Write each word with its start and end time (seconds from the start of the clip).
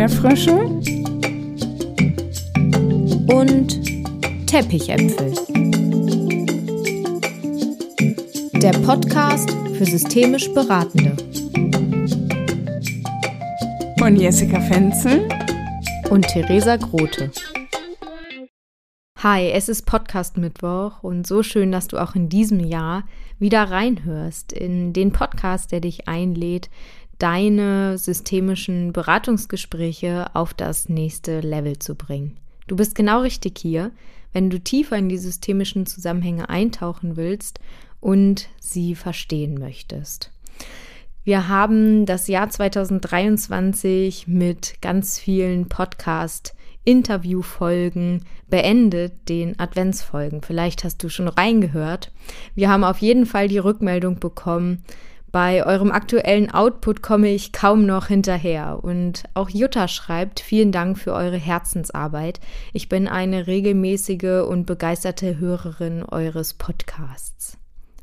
Erdbeerfrösche 0.00 0.54
und 3.34 4.46
Teppichäpfel. 4.46 5.34
Der 8.62 8.72
Podcast 8.78 9.50
für 9.76 9.84
systemisch 9.84 10.50
Beratende. 10.54 11.14
Von 13.98 14.16
Jessica 14.16 14.58
Fenzel 14.62 15.28
und 16.08 16.26
Theresa 16.28 16.76
Grote. 16.76 17.30
Hi, 19.22 19.50
es 19.50 19.68
ist 19.68 19.84
Podcast 19.84 20.38
Mittwoch 20.38 21.02
und 21.02 21.26
so 21.26 21.42
schön, 21.42 21.72
dass 21.72 21.88
du 21.88 21.98
auch 21.98 22.14
in 22.14 22.30
diesem 22.30 22.58
Jahr 22.58 23.04
wieder 23.38 23.64
reinhörst 23.64 24.50
in 24.54 24.94
den 24.94 25.12
Podcast, 25.12 25.72
der 25.72 25.80
dich 25.80 26.08
einlädt, 26.08 26.70
deine 27.20 27.98
systemischen 27.98 28.92
Beratungsgespräche 28.92 30.34
auf 30.34 30.54
das 30.54 30.88
nächste 30.88 31.40
Level 31.40 31.78
zu 31.78 31.94
bringen. 31.94 32.36
Du 32.66 32.76
bist 32.76 32.94
genau 32.94 33.20
richtig 33.20 33.58
hier, 33.58 33.92
wenn 34.32 34.50
du 34.50 34.58
tiefer 34.58 34.96
in 34.96 35.08
die 35.08 35.18
systemischen 35.18 35.86
Zusammenhänge 35.86 36.48
eintauchen 36.48 37.16
willst 37.16 37.60
und 38.00 38.48
sie 38.58 38.94
verstehen 38.94 39.58
möchtest. 39.58 40.32
Wir 41.22 41.48
haben 41.48 42.06
das 42.06 42.28
Jahr 42.28 42.48
2023 42.48 44.26
mit 44.26 44.80
ganz 44.80 45.18
vielen 45.18 45.68
Podcast 45.68 46.54
Interviewfolgen 46.84 48.24
beendet, 48.48 49.28
den 49.28 49.58
Adventsfolgen. 49.58 50.40
Vielleicht 50.40 50.82
hast 50.82 51.02
du 51.02 51.10
schon 51.10 51.28
reingehört. 51.28 52.10
Wir 52.54 52.70
haben 52.70 52.84
auf 52.84 52.98
jeden 52.98 53.26
Fall 53.26 53.48
die 53.48 53.58
Rückmeldung 53.58 54.18
bekommen, 54.18 54.82
bei 55.32 55.64
eurem 55.64 55.92
aktuellen 55.92 56.50
Output 56.50 57.02
komme 57.02 57.28
ich 57.28 57.52
kaum 57.52 57.86
noch 57.86 58.08
hinterher. 58.08 58.80
Und 58.82 59.24
auch 59.34 59.48
Jutta 59.48 59.86
schreibt, 59.86 60.40
vielen 60.40 60.72
Dank 60.72 60.98
für 60.98 61.12
eure 61.12 61.36
Herzensarbeit. 61.36 62.40
Ich 62.72 62.88
bin 62.88 63.06
eine 63.06 63.46
regelmäßige 63.46 64.44
und 64.48 64.66
begeisterte 64.66 65.38
Hörerin 65.38 66.02
eures 66.02 66.54
Podcasts. 66.54 67.56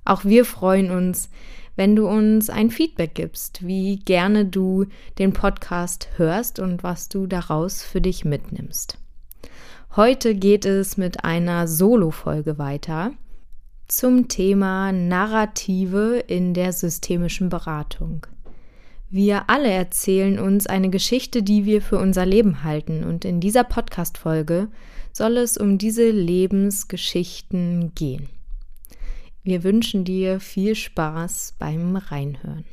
Auch 0.06 0.24
wir 0.24 0.46
freuen 0.46 0.90
uns, 0.90 1.30
wenn 1.76 1.96
du 1.96 2.08
uns 2.08 2.50
ein 2.50 2.72
Feedback 2.72 3.14
gibst, 3.14 3.66
wie 3.68 3.98
gerne 3.98 4.46
du 4.46 4.86
den 5.20 5.34
Podcast 5.34 6.08
hörst 6.16 6.60
und 6.60 6.82
was 6.84 7.10
du 7.10 7.28
daraus 7.28 7.84
für 7.84 8.02
dich 8.02 8.24
mitnimmst. 8.26 8.98
Heute 9.96 10.34
geht 10.34 10.66
es 10.66 10.96
mit 10.96 11.24
einer 11.26 11.68
Solo-Folge 11.68 12.58
weiter 12.58 13.12
zum 13.88 14.28
Thema 14.28 14.92
Narrative 14.92 16.24
in 16.28 16.54
der 16.54 16.74
systemischen 16.74 17.50
Beratung. 17.50 18.26
Wir 19.10 19.50
alle 19.50 19.70
erzählen 19.70 20.40
uns 20.40 20.68
eine 20.68 20.90
Geschichte, 20.90 21.42
die 21.42 21.66
wir 21.66 21.82
für 21.82 21.98
unser 21.98 22.26
Leben 22.26 22.64
halten, 22.64 23.06
und 23.06 23.24
in 23.24 23.40
dieser 23.40 23.64
Podcast-Folge 23.64 24.68
soll 25.14 25.38
es 25.38 25.58
um 25.58 25.78
diese 25.78 26.10
Lebensgeschichten 26.10 27.94
gehen. 27.96 28.28
Wir 29.44 29.64
wünschen 29.64 30.04
dir 30.04 30.42
viel 30.42 30.76
Spaß 30.76 31.56
beim 31.58 31.96
Reinhören. 31.96 32.66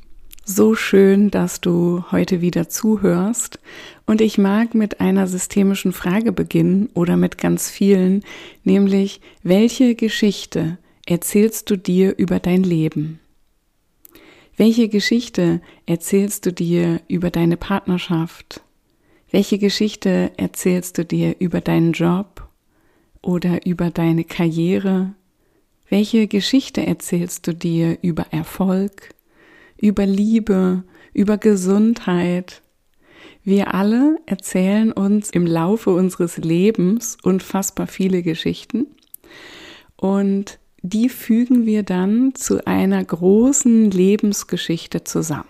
So 0.44 0.74
schön, 0.74 1.30
dass 1.30 1.60
du 1.60 2.04
heute 2.10 2.40
wieder 2.40 2.68
zuhörst. 2.68 3.60
Und 4.04 4.20
ich 4.20 4.36
mag 4.36 4.74
mit 4.74 5.00
einer 5.00 5.28
systemischen 5.28 5.92
Frage 5.92 6.32
beginnen 6.32 6.90
oder 6.92 7.16
mit 7.16 7.38
ganz 7.38 7.70
vielen, 7.70 8.24
nämlich 8.64 9.20
welche 9.42 9.94
Geschichte 9.94 10.76
erzählst 11.06 11.70
du 11.70 11.76
dir 11.76 12.16
über 12.16 12.40
dein 12.40 12.62
Leben? 12.62 13.20
Welche 14.56 14.88
Geschichte 14.88 15.60
erzählst 15.86 16.46
du 16.46 16.52
dir 16.52 17.00
über 17.08 17.30
deine 17.30 17.56
Partnerschaft? 17.56 18.62
Welche 19.30 19.58
Geschichte 19.58 20.32
erzählst 20.36 20.96
du 20.96 21.04
dir 21.04 21.36
über 21.40 21.60
deinen 21.60 21.92
Job 21.92 22.48
oder 23.20 23.66
über 23.66 23.90
deine 23.90 24.24
Karriere? 24.24 25.14
Welche 25.88 26.28
Geschichte 26.28 26.86
erzählst 26.86 27.46
du 27.46 27.52
dir 27.54 27.98
über 28.00 28.26
Erfolg, 28.30 29.10
über 29.76 30.06
Liebe, 30.06 30.84
über 31.12 31.36
Gesundheit? 31.36 32.62
Wir 33.42 33.74
alle 33.74 34.18
erzählen 34.24 34.92
uns 34.92 35.30
im 35.30 35.46
Laufe 35.46 35.90
unseres 35.90 36.38
Lebens 36.38 37.18
unfassbar 37.22 37.88
viele 37.88 38.22
Geschichten 38.22 38.86
und 39.96 40.58
die 40.84 41.08
fügen 41.08 41.64
wir 41.64 41.82
dann 41.82 42.34
zu 42.34 42.66
einer 42.66 43.02
großen 43.02 43.90
Lebensgeschichte 43.90 45.02
zusammen. 45.02 45.48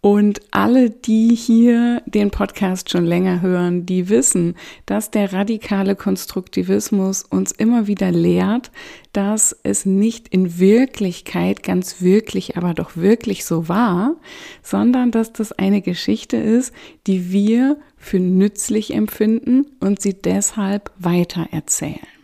Und 0.00 0.40
alle, 0.50 0.90
die 0.90 1.34
hier 1.34 2.02
den 2.06 2.30
Podcast 2.30 2.90
schon 2.90 3.06
länger 3.06 3.40
hören, 3.40 3.86
die 3.86 4.08
wissen, 4.08 4.54
dass 4.84 5.10
der 5.10 5.32
radikale 5.32 5.94
Konstruktivismus 5.94 7.22
uns 7.22 7.52
immer 7.52 7.86
wieder 7.86 8.10
lehrt, 8.10 8.72
dass 9.12 9.56
es 9.62 9.86
nicht 9.86 10.28
in 10.28 10.58
Wirklichkeit 10.58 11.62
ganz 11.62 12.02
wirklich, 12.02 12.56
aber 12.56 12.74
doch 12.74 12.96
wirklich 12.96 13.44
so 13.44 13.68
war, 13.68 14.16
sondern 14.62 15.12
dass 15.12 15.32
das 15.32 15.52
eine 15.52 15.82
Geschichte 15.82 16.36
ist, 16.36 16.72
die 17.06 17.32
wir 17.32 17.76
für 17.96 18.18
nützlich 18.20 18.92
empfinden 18.92 19.66
und 19.80 20.02
sie 20.02 20.14
deshalb 20.14 20.90
weiter 20.98 21.48
erzählen. 21.52 22.15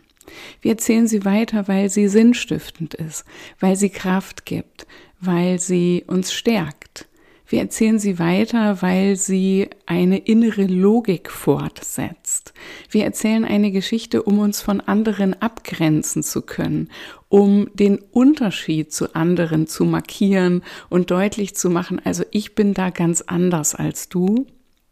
Wir 0.61 0.71
erzählen 0.71 1.07
sie 1.07 1.25
weiter, 1.25 1.67
weil 1.67 1.89
sie 1.89 2.07
sinnstiftend 2.07 2.93
ist, 2.93 3.25
weil 3.59 3.75
sie 3.75 3.89
Kraft 3.89 4.45
gibt, 4.45 4.87
weil 5.19 5.59
sie 5.59 6.03
uns 6.07 6.33
stärkt. 6.33 7.07
Wir 7.53 7.59
erzählen 7.59 7.99
sie 7.99 8.17
weiter, 8.17 8.81
weil 8.81 9.15
sie 9.15 9.69
eine 9.85 10.17
innere 10.17 10.65
Logik 10.65 11.29
fortsetzt. 11.29 12.51
Wir 12.89 13.03
erzählen 13.03 13.45
eine 13.45 13.71
Geschichte, 13.71 14.23
um 14.23 14.39
uns 14.39 14.59
von 14.59 14.81
anderen 14.81 15.39
abgrenzen 15.39 16.23
zu 16.23 16.41
können, 16.41 16.89
um 17.29 17.69
den 17.75 17.99
Unterschied 18.11 18.91
zu 18.91 19.13
anderen 19.13 19.67
zu 19.67 19.85
markieren 19.85 20.63
und 20.89 21.11
deutlich 21.11 21.55
zu 21.55 21.69
machen, 21.69 22.01
also 22.03 22.23
ich 22.31 22.55
bin 22.55 22.73
da 22.73 22.89
ganz 22.89 23.21
anders 23.21 23.75
als 23.75 24.09
du. 24.09 24.47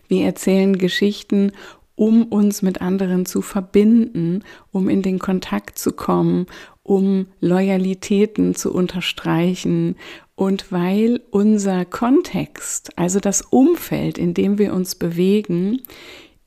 Wir 0.08 0.26
erzählen 0.26 0.78
Geschichten, 0.78 1.54
um 2.02 2.24
uns 2.24 2.64
mit 2.64 2.82
anderen 2.82 3.28
zu 3.28 3.44
verbinden, 3.44 4.44
um 4.72 4.90
in 4.90 5.04
den 5.04 5.20
Kontakt 5.20 5.78
zu 5.78 5.92
kommen, 5.92 6.48
um 6.82 7.28
Loyalitäten 7.42 8.56
zu 8.56 8.74
unterstreichen 8.74 9.96
und 10.34 10.72
weil 10.72 11.22
unser 11.30 11.86
Kontext, 11.86 12.98
also 12.98 13.20
das 13.20 13.44
Umfeld, 13.44 14.18
in 14.18 14.34
dem 14.34 14.58
wir 14.58 14.74
uns 14.74 14.96
bewegen, 14.96 15.84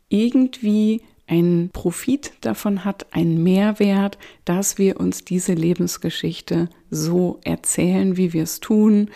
irgendwie 0.08 1.02
einen 1.28 1.70
Profit 1.70 2.32
davon 2.40 2.84
hat, 2.84 3.14
einen 3.14 3.40
Mehrwert, 3.44 4.18
dass 4.44 4.76
wir 4.76 4.98
uns 4.98 5.24
diese 5.24 5.54
Lebensgeschichte 5.54 6.68
so 6.90 7.38
erzählen, 7.44 8.16
wie 8.16 8.32
wir 8.32 8.42
es 8.42 8.58
tun. 8.58 9.08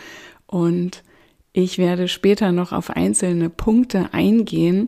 Und 0.47 1.03
ich 1.51 1.79
werde 1.79 2.07
später 2.07 2.53
noch 2.53 2.71
auf 2.71 2.91
einzelne 2.91 3.49
Punkte 3.49 4.13
eingehen, 4.13 4.87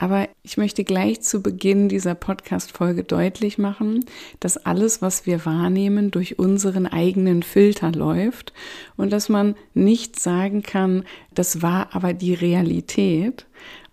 aber 0.00 0.30
ich 0.42 0.56
möchte 0.56 0.82
gleich 0.82 1.20
zu 1.20 1.42
Beginn 1.42 1.90
dieser 1.90 2.14
Podcast-Folge 2.14 3.04
deutlich 3.04 3.58
machen, 3.58 4.06
dass 4.40 4.56
alles, 4.56 5.02
was 5.02 5.26
wir 5.26 5.44
wahrnehmen, 5.44 6.10
durch 6.10 6.38
unseren 6.38 6.86
eigenen 6.86 7.42
Filter 7.42 7.92
läuft 7.92 8.54
und 8.96 9.12
dass 9.12 9.28
man 9.28 9.56
nicht 9.74 10.18
sagen 10.18 10.62
kann, 10.62 11.04
das 11.34 11.60
war 11.60 11.94
aber 11.94 12.14
die 12.14 12.32
Realität. 12.32 13.44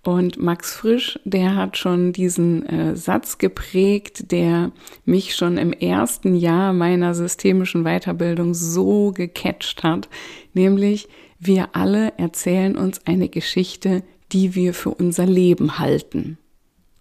Und 0.01 0.41
Max 0.41 0.73
Frisch, 0.73 1.19
der 1.25 1.57
hat 1.57 1.75
schon 1.75 2.13
diesen 2.13 2.65
äh, 2.67 2.95
Satz 2.95 3.37
geprägt, 3.37 4.31
der 4.31 4.71
mich 5.03 5.35
schon 5.35 5.57
im 5.57 5.73
ersten 5.73 6.37
Jahr 6.37 6.71
meiner 6.71 7.15
systemischen 7.15 7.83
Weiterbildung 7.83 8.53
so 8.53 9.11
gecatcht 9.11 9.83
hat, 9.83 10.07
nämlich 10.53 11.09
wir 11.37 11.75
alle 11.75 12.13
erzählen 12.17 12.77
uns 12.77 13.05
eine 13.05 13.27
Geschichte, 13.27 14.03
die 14.31 14.55
wir 14.55 14.73
für 14.73 14.91
unser 14.91 15.25
Leben 15.25 15.79
halten. 15.79 16.37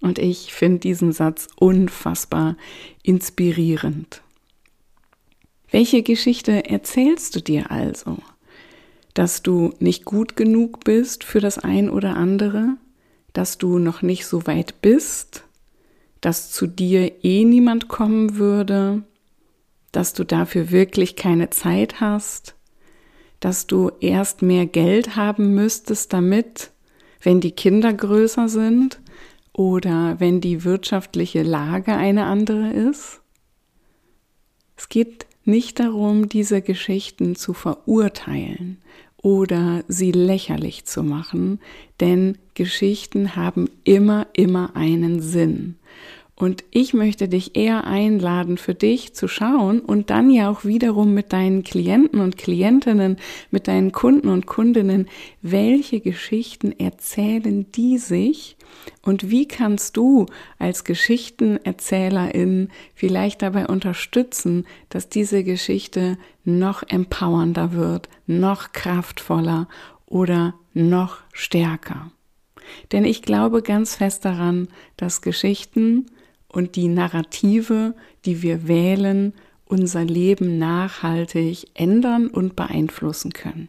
Und 0.00 0.18
ich 0.18 0.52
finde 0.52 0.78
diesen 0.80 1.12
Satz 1.12 1.48
unfassbar 1.56 2.56
inspirierend. 3.02 4.22
Welche 5.70 6.02
Geschichte 6.02 6.68
erzählst 6.68 7.34
du 7.34 7.40
dir 7.40 7.70
also? 7.70 8.18
Dass 9.14 9.42
du 9.42 9.72
nicht 9.80 10.04
gut 10.04 10.36
genug 10.36 10.84
bist 10.84 11.24
für 11.24 11.40
das 11.40 11.58
ein 11.58 11.90
oder 11.90 12.16
andere? 12.16 12.76
Dass 13.32 13.58
du 13.58 13.78
noch 13.78 14.02
nicht 14.02 14.26
so 14.26 14.46
weit 14.46 14.80
bist? 14.80 15.44
Dass 16.20 16.52
zu 16.52 16.66
dir 16.66 17.24
eh 17.24 17.44
niemand 17.44 17.88
kommen 17.88 18.36
würde? 18.36 19.02
Dass 19.90 20.12
du 20.12 20.24
dafür 20.24 20.70
wirklich 20.70 21.16
keine 21.16 21.50
Zeit 21.50 22.00
hast? 22.00 22.54
Dass 23.40 23.66
du 23.66 23.90
erst 24.00 24.42
mehr 24.42 24.66
Geld 24.66 25.16
haben 25.16 25.54
müsstest, 25.54 26.12
damit 26.12 26.70
wenn 27.26 27.40
die 27.40 27.50
Kinder 27.50 27.92
größer 27.92 28.48
sind 28.48 29.00
oder 29.52 30.20
wenn 30.20 30.40
die 30.40 30.62
wirtschaftliche 30.62 31.42
Lage 31.42 31.92
eine 31.96 32.26
andere 32.26 32.70
ist. 32.70 33.20
Es 34.76 34.88
geht 34.88 35.26
nicht 35.44 35.80
darum, 35.80 36.28
diese 36.28 36.62
Geschichten 36.62 37.34
zu 37.34 37.52
verurteilen 37.52 38.78
oder 39.16 39.82
sie 39.88 40.12
lächerlich 40.12 40.84
zu 40.84 41.02
machen, 41.02 41.58
denn 41.98 42.38
Geschichten 42.54 43.34
haben 43.34 43.68
immer, 43.82 44.28
immer 44.32 44.76
einen 44.76 45.20
Sinn. 45.20 45.80
Und 46.38 46.64
ich 46.70 46.92
möchte 46.92 47.28
dich 47.28 47.56
eher 47.56 47.86
einladen, 47.86 48.58
für 48.58 48.74
dich 48.74 49.14
zu 49.14 49.26
schauen 49.26 49.80
und 49.80 50.10
dann 50.10 50.30
ja 50.30 50.50
auch 50.50 50.66
wiederum 50.66 51.14
mit 51.14 51.32
deinen 51.32 51.64
Klienten 51.64 52.20
und 52.20 52.36
Klientinnen, 52.36 53.16
mit 53.50 53.68
deinen 53.68 53.90
Kunden 53.90 54.28
und 54.28 54.44
Kundinnen, 54.44 55.08
welche 55.40 56.00
Geschichten 56.00 56.78
erzählen 56.78 57.72
die 57.72 57.96
sich 57.96 58.58
und 59.00 59.30
wie 59.30 59.48
kannst 59.48 59.96
du 59.96 60.26
als 60.58 60.84
Geschichtenerzählerin 60.84 62.68
vielleicht 62.94 63.40
dabei 63.40 63.66
unterstützen, 63.66 64.66
dass 64.90 65.08
diese 65.08 65.42
Geschichte 65.42 66.18
noch 66.44 66.82
empowernder 66.86 67.72
wird, 67.72 68.10
noch 68.26 68.72
kraftvoller 68.72 69.68
oder 70.04 70.54
noch 70.74 71.18
stärker. 71.32 72.10
Denn 72.92 73.06
ich 73.06 73.22
glaube 73.22 73.62
ganz 73.62 73.96
fest 73.96 74.26
daran, 74.26 74.68
dass 74.98 75.22
Geschichten 75.22 76.06
und 76.48 76.76
die 76.76 76.88
Narrative, 76.88 77.94
die 78.24 78.42
wir 78.42 78.68
wählen, 78.68 79.32
unser 79.66 80.04
Leben 80.04 80.58
nachhaltig 80.58 81.66
ändern 81.74 82.28
und 82.28 82.56
beeinflussen 82.56 83.32
können. 83.32 83.68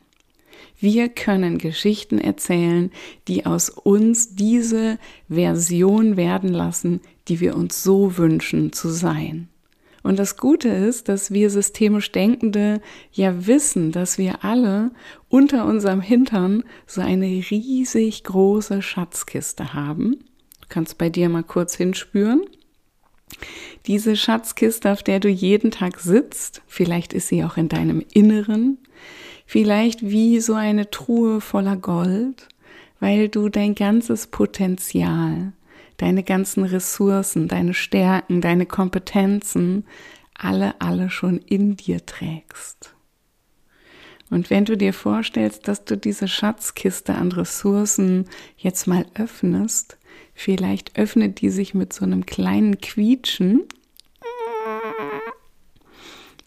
Wir 0.79 1.09
können 1.09 1.57
Geschichten 1.57 2.19
erzählen, 2.19 2.91
die 3.27 3.45
aus 3.45 3.69
uns 3.69 4.35
diese 4.35 4.99
Version 5.27 6.17
werden 6.17 6.53
lassen, 6.53 7.01
die 7.27 7.39
wir 7.39 7.55
uns 7.55 7.81
so 7.81 8.17
wünschen 8.17 8.73
zu 8.73 8.89
sein. 8.89 9.49
Und 10.03 10.19
das 10.19 10.37
Gute 10.37 10.69
ist, 10.69 11.09
dass 11.09 11.31
wir 11.31 11.49
systemisch 11.49 12.11
Denkende 12.11 12.79
ja 13.11 13.47
wissen, 13.47 13.91
dass 13.91 14.17
wir 14.17 14.45
alle 14.45 14.91
unter 15.27 15.65
unserem 15.65 15.99
Hintern 15.99 16.63
so 16.85 17.01
eine 17.01 17.25
riesig 17.25 18.23
große 18.23 18.81
Schatzkiste 18.81 19.73
haben. 19.73 20.19
Du 20.61 20.67
kannst 20.69 20.97
bei 20.97 21.09
dir 21.09 21.27
mal 21.27 21.43
kurz 21.43 21.75
hinspüren. 21.75 22.41
Diese 23.85 24.15
Schatzkiste, 24.15 24.91
auf 24.91 25.03
der 25.03 25.19
du 25.19 25.29
jeden 25.29 25.71
Tag 25.71 25.99
sitzt, 25.99 26.61
vielleicht 26.67 27.13
ist 27.13 27.27
sie 27.27 27.43
auch 27.43 27.57
in 27.57 27.69
deinem 27.69 28.03
Inneren, 28.13 28.77
vielleicht 29.45 30.01
wie 30.01 30.39
so 30.39 30.55
eine 30.55 30.89
Truhe 30.89 31.41
voller 31.41 31.77
Gold, 31.77 32.47
weil 32.99 33.29
du 33.29 33.49
dein 33.49 33.75
ganzes 33.75 34.27
Potenzial, 34.27 35.53
deine 35.97 36.23
ganzen 36.23 36.63
Ressourcen, 36.63 37.47
deine 37.47 37.73
Stärken, 37.73 38.41
deine 38.41 38.65
Kompetenzen, 38.65 39.85
alle, 40.33 40.79
alle 40.79 41.09
schon 41.09 41.39
in 41.39 41.75
dir 41.75 42.05
trägst. 42.05 42.93
Und 44.29 44.49
wenn 44.49 44.65
du 44.65 44.75
dir 44.75 44.93
vorstellst, 44.93 45.67
dass 45.67 45.85
du 45.85 45.97
diese 45.97 46.27
Schatzkiste 46.27 47.15
an 47.15 47.31
Ressourcen 47.31 48.25
jetzt 48.57 48.87
mal 48.87 49.05
öffnest, 49.15 49.97
Vielleicht 50.33 50.97
öffnet 50.97 51.41
die 51.41 51.49
sich 51.49 51.73
mit 51.73 51.93
so 51.93 52.05
einem 52.05 52.25
kleinen 52.25 52.79
Quietschen. 52.79 53.63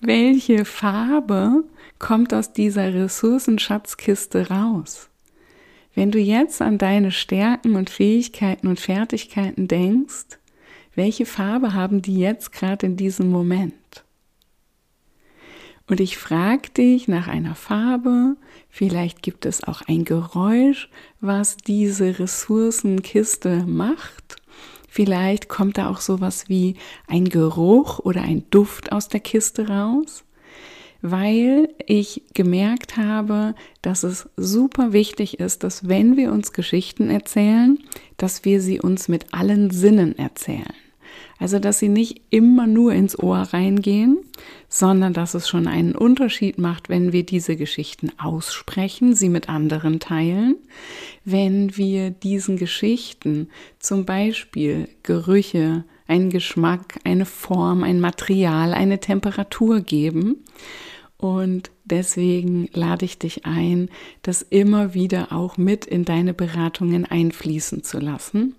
Welche 0.01 0.65
Farbe 0.65 1.65
kommt 1.99 2.33
aus 2.33 2.53
dieser 2.53 2.95
Ressourcenschatzkiste 2.95 4.49
raus? 4.49 5.11
Wenn 5.95 6.11
du 6.11 6.19
jetzt 6.19 6.63
an 6.63 6.79
deine 6.79 7.11
Stärken 7.11 7.77
und 7.77 7.91
Fähigkeiten 7.91 8.69
und 8.69 8.81
Fertigkeiten 8.81 9.69
denkst, 9.69 10.39
welche 10.95 11.27
Farbe 11.27 11.75
haben 11.75 12.03
die 12.03 12.19
jetzt 12.19 12.53
gerade 12.53 12.87
in 12.87 12.97
diesem 12.97 13.31
Moment? 13.31 14.05
Und 15.91 15.99
ich 15.99 16.19
frage 16.19 16.71
dich 16.71 17.09
nach 17.09 17.27
einer 17.27 17.57
Farbe, 17.57 18.37
vielleicht 18.69 19.23
gibt 19.23 19.45
es 19.45 19.65
auch 19.65 19.83
ein 19.89 20.05
Geräusch, 20.05 20.89
was 21.21 21.57
diese 21.57 22.21
Ressourcenkiste 22.21 23.65
macht. 23.67 24.37
Vielleicht 24.89 25.49
kommt 25.49 25.79
da 25.79 25.91
auch 25.91 26.01
sowas 26.01 26.45
wie 26.47 26.77
ein 27.09 27.25
Geruch 27.29 27.99
oder 27.99 28.23
ein 28.23 28.45
Duft 28.51 28.93
aus 28.93 29.09
der 29.09 29.19
Kiste 29.19 29.67
raus, 29.67 30.23
weil 31.03 31.69
ich 31.85 32.23
gemerkt 32.35 32.97
habe, 32.97 33.57
dass 33.83 34.05
es 34.05 34.29
super 34.37 34.93
wichtig 34.93 35.41
ist, 35.41 35.65
dass 35.65 35.89
wenn 35.89 36.17
wir 36.17 36.31
uns 36.31 36.53
Geschichten 36.53 37.11
erzählen, 37.11 37.81
dass 38.17 38.45
wir 38.45 38.61
sie 38.61 38.81
uns 38.81 39.09
mit 39.09 39.35
allen 39.35 39.73
Sinnen 39.73 40.17
erzählen. 40.17 40.73
Also, 41.41 41.59
dass 41.59 41.79
sie 41.79 41.89
nicht 41.89 42.21
immer 42.29 42.67
nur 42.67 42.93
ins 42.93 43.19
Ohr 43.19 43.39
reingehen, 43.39 44.19
sondern 44.69 45.15
dass 45.15 45.33
es 45.33 45.49
schon 45.49 45.67
einen 45.67 45.95
Unterschied 45.95 46.59
macht, 46.59 46.91
wenn 46.91 47.15
wir 47.15 47.25
diese 47.25 47.57
Geschichten 47.57 48.13
aussprechen, 48.19 49.15
sie 49.15 49.31
mit 49.31 49.49
anderen 49.49 50.01
teilen, 50.01 50.57
wenn 51.25 51.79
wir 51.79 52.11
diesen 52.11 52.59
Geschichten 52.59 53.49
zum 53.79 54.05
Beispiel 54.05 54.89
Gerüche, 55.03 55.85
einen 56.07 56.29
Geschmack, 56.29 56.99
eine 57.05 57.25
Form, 57.25 57.85
ein 57.85 58.01
Material, 58.01 58.75
eine 58.75 59.01
Temperatur 59.01 59.81
geben. 59.81 60.45
Und 61.17 61.71
deswegen 61.85 62.69
lade 62.75 63.07
ich 63.07 63.19
dich 63.19 63.47
ein, 63.47 63.89
das 64.21 64.43
immer 64.43 64.93
wieder 64.93 65.33
auch 65.33 65.57
mit 65.57 65.87
in 65.87 66.05
deine 66.05 66.35
Beratungen 66.35 67.07
einfließen 67.07 67.83
zu 67.83 67.99
lassen. 67.99 68.57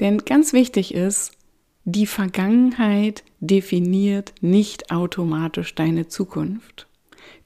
Denn 0.00 0.18
ganz 0.18 0.52
wichtig 0.52 0.94
ist, 0.94 1.32
die 1.84 2.06
Vergangenheit 2.06 3.24
definiert 3.40 4.34
nicht 4.40 4.90
automatisch 4.90 5.74
deine 5.74 6.08
Zukunft. 6.08 6.86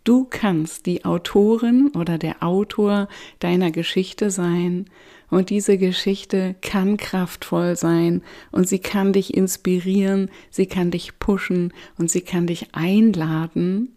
Du 0.05 0.27
kannst 0.29 0.87
die 0.87 1.05
Autorin 1.05 1.93
oder 1.95 2.19
der 2.19 2.43
Autor 2.43 3.09
deiner 3.39 3.71
Geschichte 3.71 4.31
sein 4.33 4.87
und 5.31 5.49
diese 5.49 5.79
Geschichte 5.79 6.57
kann 6.61 6.97
kraftvoll 6.97 7.77
sein 7.77 8.23
und 8.51 8.69
sie 8.69 8.81
kann 8.81 9.13
dich 9.13 9.35
inspirieren, 9.35 10.29
sie 10.51 10.67
kann 10.67 10.91
dich 10.91 11.21
pushen 11.21 11.73
und 11.99 12.11
sie 12.11 12.23
kann 12.23 12.49
dich 12.49 12.75
einladen, 12.75 13.95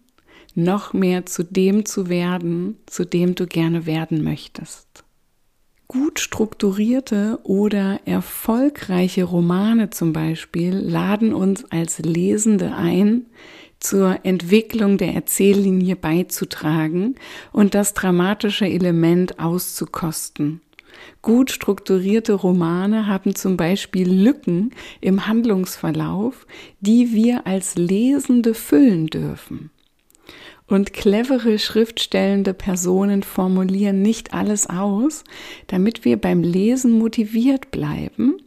noch 0.53 0.93
mehr 0.93 1.25
zu 1.25 1.43
dem 1.43 1.85
zu 1.85 2.07
werden, 2.07 2.77
zu 2.85 3.03
dem 3.03 3.33
du 3.33 3.47
gerne 3.47 3.87
werden 3.87 4.23
möchtest. 4.23 5.04
Gut 5.87 6.19
strukturierte 6.19 7.39
oder 7.43 7.99
erfolgreiche 8.05 9.23
Romane 9.23 9.91
zum 9.91 10.13
Beispiel 10.13 10.73
laden 10.73 11.33
uns 11.33 11.65
als 11.65 11.99
Lesende 11.99 12.73
ein, 12.73 13.27
zur 13.79 14.19
Entwicklung 14.23 14.97
der 14.97 15.13
Erzähllinie 15.13 15.95
beizutragen 15.95 17.15
und 17.51 17.75
das 17.75 17.93
dramatische 17.93 18.65
Element 18.65 19.39
auszukosten. 19.39 20.61
Gut 21.21 21.51
strukturierte 21.51 22.33
Romane 22.33 23.05
haben 23.05 23.35
zum 23.35 23.55
Beispiel 23.55 24.09
Lücken 24.09 24.71
im 25.01 25.27
Handlungsverlauf, 25.27 26.47
die 26.79 27.13
wir 27.13 27.45
als 27.45 27.75
Lesende 27.75 28.55
füllen 28.55 29.07
dürfen. 29.07 29.69
Und 30.67 30.93
clevere 30.93 31.59
schriftstellende 31.59 32.55
Personen 32.55 33.21
formulieren 33.21 34.01
nicht 34.01 34.33
alles 34.33 34.67
aus, 34.67 35.23
damit 35.67 36.05
wir 36.05 36.17
beim 36.17 36.41
Lesen 36.41 36.97
motiviert 36.97 37.69
bleiben, 37.69 38.37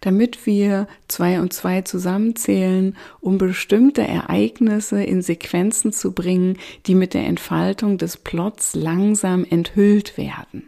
damit 0.00 0.46
wir 0.46 0.88
zwei 1.06 1.40
und 1.40 1.52
zwei 1.52 1.82
zusammenzählen, 1.82 2.96
um 3.20 3.38
bestimmte 3.38 4.02
Ereignisse 4.02 5.02
in 5.04 5.22
Sequenzen 5.22 5.92
zu 5.92 6.12
bringen, 6.12 6.58
die 6.86 6.96
mit 6.96 7.14
der 7.14 7.26
Entfaltung 7.26 7.98
des 7.98 8.16
Plots 8.16 8.74
langsam 8.74 9.44
enthüllt 9.48 10.18
werden. 10.18 10.64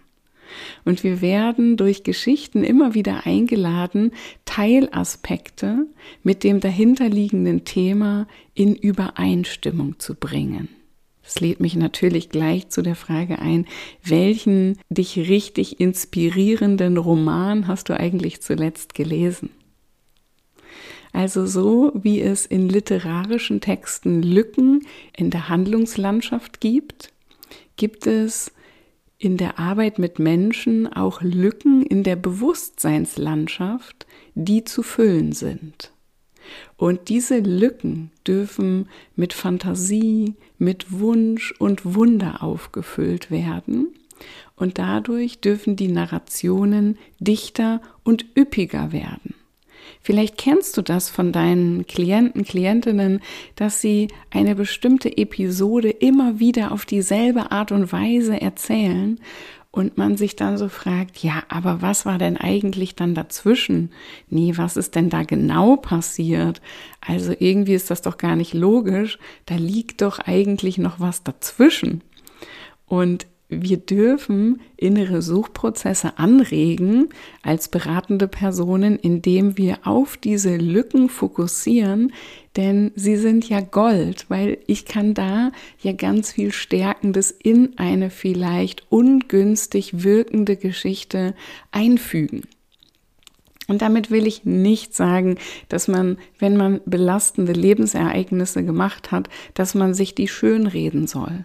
Und 0.85 1.03
wir 1.03 1.21
werden 1.21 1.77
durch 1.77 2.05
Geschichten 2.05 2.63
immer 2.63 2.95
wieder 2.95 3.27
eingeladen, 3.27 4.13
Teilaspekte 4.45 5.87
mit 6.23 6.45
dem 6.45 6.61
dahinterliegenden 6.61 7.65
Thema 7.65 8.29
in 8.55 8.77
Übereinstimmung 8.77 9.99
zu 9.99 10.15
bringen. 10.15 10.69
Das 11.23 11.41
lädt 11.41 11.61
mich 11.61 11.77
natürlich 11.77 12.31
gleich 12.31 12.69
zu 12.69 12.83
der 12.83 12.97
Frage 12.97 13.39
ein, 13.39 13.67
welchen 14.03 14.79
dich 14.89 15.17
richtig 15.17 15.81
inspirierenden 15.81 16.97
Roman 16.97 17.69
hast 17.69 17.89
du 17.89 17.99
eigentlich 17.99 18.43
zuletzt 18.43 18.95
gelesen? 18.95 19.51
Also 21.13 21.47
so 21.47 21.93
wie 21.95 22.21
es 22.21 22.47
in 22.47 22.69
literarischen 22.69 23.61
Texten 23.61 24.23
Lücken 24.23 24.87
in 25.17 25.31
der 25.31 25.49
Handlungslandschaft 25.49 26.61
gibt, 26.61 27.13
gibt 27.77 28.07
es 28.07 28.51
in 29.19 29.37
der 29.37 29.59
Arbeit 29.59 29.99
mit 29.99 30.19
Menschen 30.19 30.93
auch 30.93 31.21
Lücken 31.23 31.85
in 31.87 32.03
der 32.03 32.17
Bewusstseinslandschaft, 32.17 34.07
die 34.35 34.65
zu 34.65 34.83
füllen 34.83 35.33
sind. 35.33 35.92
Und 36.77 37.09
diese 37.09 37.39
Lücken 37.39 38.11
dürfen 38.27 38.89
mit 39.17 39.33
Fantasie, 39.33 40.35
mit 40.59 40.93
Wunsch 40.93 41.53
und 41.59 41.95
Wunder 41.95 42.43
aufgefüllt 42.43 43.31
werden. 43.31 43.89
Und 44.57 44.79
dadurch 44.79 45.41
dürfen 45.41 45.77
die 45.77 45.89
Narrationen 45.89 46.99
dichter 47.19 47.81
und 48.05 48.27
üppiger 48.37 48.93
werden. 48.93 49.35
Vielleicht 50.01 50.37
kennst 50.37 50.77
du 50.77 50.83
das 50.83 51.11
von 51.11 51.33
deinen 51.33 51.87
Klienten, 51.87 52.45
Klientinnen, 52.45 53.21
dass 53.57 53.81
sie 53.81 54.09
eine 54.31 54.55
bestimmte 54.55 55.17
Episode 55.17 55.91
immer 55.91 56.41
wieder 56.41 56.73
auf 56.73 56.85
dieselbe 56.85 57.53
Art 57.53 57.73
und 57.73 57.93
Weise 57.93 58.41
erzählen 58.41 59.21
und 59.73 59.97
man 59.97 60.19
sich 60.19 60.37
dann 60.37 60.59
so 60.59 60.69
fragt, 60.69 61.23
ja, 61.25 61.43
aber 61.49 61.81
was 61.81 62.05
war 62.05 62.19
denn 62.19 62.37
eigentlich 62.37 62.95
dann 62.95 63.15
dazwischen? 63.15 63.91
Nee, 64.29 64.53
was 64.57 64.77
ist 64.77 64.95
denn 64.95 65.09
da 65.09 65.23
genau 65.25 65.77
passiert? 65.77 66.61
Also 67.01 67.35
irgendwie 67.39 67.75
ist 67.75 67.91
das 67.91 68.03
doch 68.03 68.19
gar 68.19 68.37
nicht 68.37 68.53
logisch, 68.53 69.19
da 69.47 69.57
liegt 69.57 70.03
doch 70.03 70.19
eigentlich 70.19 70.77
noch 70.77 71.01
was 71.01 71.25
dazwischen. 71.25 72.03
Und 72.87 73.27
wir 73.61 73.77
dürfen 73.77 74.61
innere 74.77 75.23
Suchprozesse 75.23 76.19
anregen 76.19 77.09
als 77.43 77.69
beratende 77.69 78.29
Personen, 78.29 78.99
indem 78.99 79.59
wir 79.59 79.81
auf 79.85 80.17
diese 80.17 80.57
Lücken 80.57 81.09
fokussieren, 81.09 82.13
denn 82.57 82.93
sie 82.95 83.17
sind 83.17 83.49
ja 83.49 83.61
Gold, 83.61 84.27
weil 84.29 84.59
ich 84.67 84.85
kann 84.85 85.15
da 85.15 85.53
ja 85.81 85.93
ganz 85.93 86.33
viel 86.33 86.53
Stärkendes 86.53 87.31
in 87.31 87.79
eine 87.79 88.11
vielleicht 88.11 88.91
ungünstig 88.91 90.03
wirkende 90.05 90.57
Geschichte 90.57 91.35
einfügen. 91.71 92.43
Und 93.69 93.81
damit 93.81 94.11
will 94.11 94.27
ich 94.27 94.45
nicht 94.45 94.95
sagen, 94.95 95.39
dass 95.69 95.89
man, 95.89 96.19
wenn 96.39 96.57
man 96.57 96.81
belastende 96.85 97.53
Lebensereignisse 97.53 98.65
gemacht 98.65 99.13
hat, 99.13 99.29
dass 99.55 99.75
man 99.75 99.95
sich 99.95 100.15
die 100.15 100.29
schönreden 100.29 101.07
soll. 101.07 101.45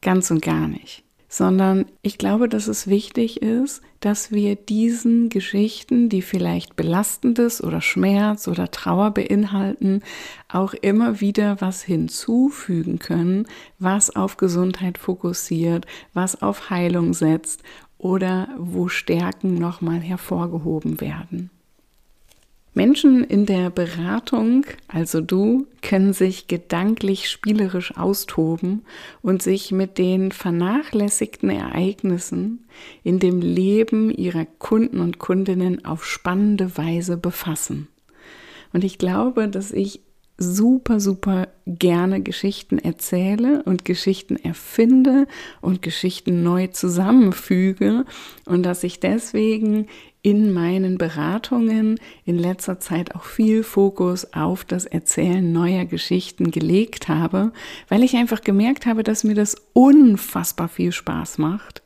Ganz 0.00 0.30
und 0.30 0.40
gar 0.40 0.68
nicht 0.68 1.04
sondern 1.32 1.86
ich 2.02 2.18
glaube, 2.18 2.48
dass 2.48 2.66
es 2.66 2.88
wichtig 2.88 3.40
ist, 3.40 3.82
dass 4.00 4.32
wir 4.32 4.56
diesen 4.56 5.28
Geschichten, 5.28 6.08
die 6.08 6.22
vielleicht 6.22 6.74
belastendes 6.74 7.62
oder 7.62 7.80
Schmerz 7.80 8.48
oder 8.48 8.72
Trauer 8.72 9.12
beinhalten, 9.12 10.02
auch 10.48 10.74
immer 10.74 11.20
wieder 11.20 11.60
was 11.60 11.82
hinzufügen 11.82 12.98
können, 12.98 13.46
was 13.78 14.14
auf 14.14 14.38
Gesundheit 14.38 14.98
fokussiert, 14.98 15.86
was 16.14 16.42
auf 16.42 16.68
Heilung 16.68 17.14
setzt 17.14 17.62
oder 17.96 18.48
wo 18.58 18.88
Stärken 18.88 19.54
nochmal 19.54 20.00
hervorgehoben 20.00 21.00
werden. 21.00 21.50
Menschen 22.72 23.24
in 23.24 23.46
der 23.46 23.68
Beratung, 23.70 24.64
also 24.86 25.20
du, 25.20 25.66
können 25.82 26.12
sich 26.12 26.46
gedanklich 26.46 27.28
spielerisch 27.28 27.96
austoben 27.96 28.82
und 29.22 29.42
sich 29.42 29.72
mit 29.72 29.98
den 29.98 30.30
vernachlässigten 30.30 31.50
Ereignissen 31.50 32.64
in 33.02 33.18
dem 33.18 33.40
Leben 33.40 34.10
ihrer 34.10 34.44
Kunden 34.44 35.00
und 35.00 35.18
Kundinnen 35.18 35.84
auf 35.84 36.04
spannende 36.06 36.76
Weise 36.76 37.16
befassen. 37.16 37.88
Und 38.72 38.84
ich 38.84 38.98
glaube, 38.98 39.48
dass 39.48 39.72
ich 39.72 40.00
super, 40.40 41.00
super 41.00 41.48
gerne 41.66 42.22
Geschichten 42.22 42.78
erzähle 42.78 43.62
und 43.64 43.84
Geschichten 43.84 44.36
erfinde 44.36 45.26
und 45.60 45.82
Geschichten 45.82 46.42
neu 46.42 46.68
zusammenfüge 46.68 48.06
und 48.46 48.62
dass 48.62 48.82
ich 48.82 49.00
deswegen 49.00 49.86
in 50.22 50.52
meinen 50.52 50.98
Beratungen 50.98 51.98
in 52.24 52.38
letzter 52.38 52.78
Zeit 52.78 53.14
auch 53.14 53.24
viel 53.24 53.62
Fokus 53.62 54.34
auf 54.34 54.64
das 54.64 54.84
Erzählen 54.84 55.52
neuer 55.52 55.86
Geschichten 55.86 56.50
gelegt 56.50 57.08
habe, 57.08 57.52
weil 57.88 58.02
ich 58.02 58.16
einfach 58.16 58.42
gemerkt 58.42 58.86
habe, 58.86 59.02
dass 59.02 59.24
mir 59.24 59.34
das 59.34 59.56
unfassbar 59.72 60.68
viel 60.68 60.92
Spaß 60.92 61.38
macht. 61.38 61.82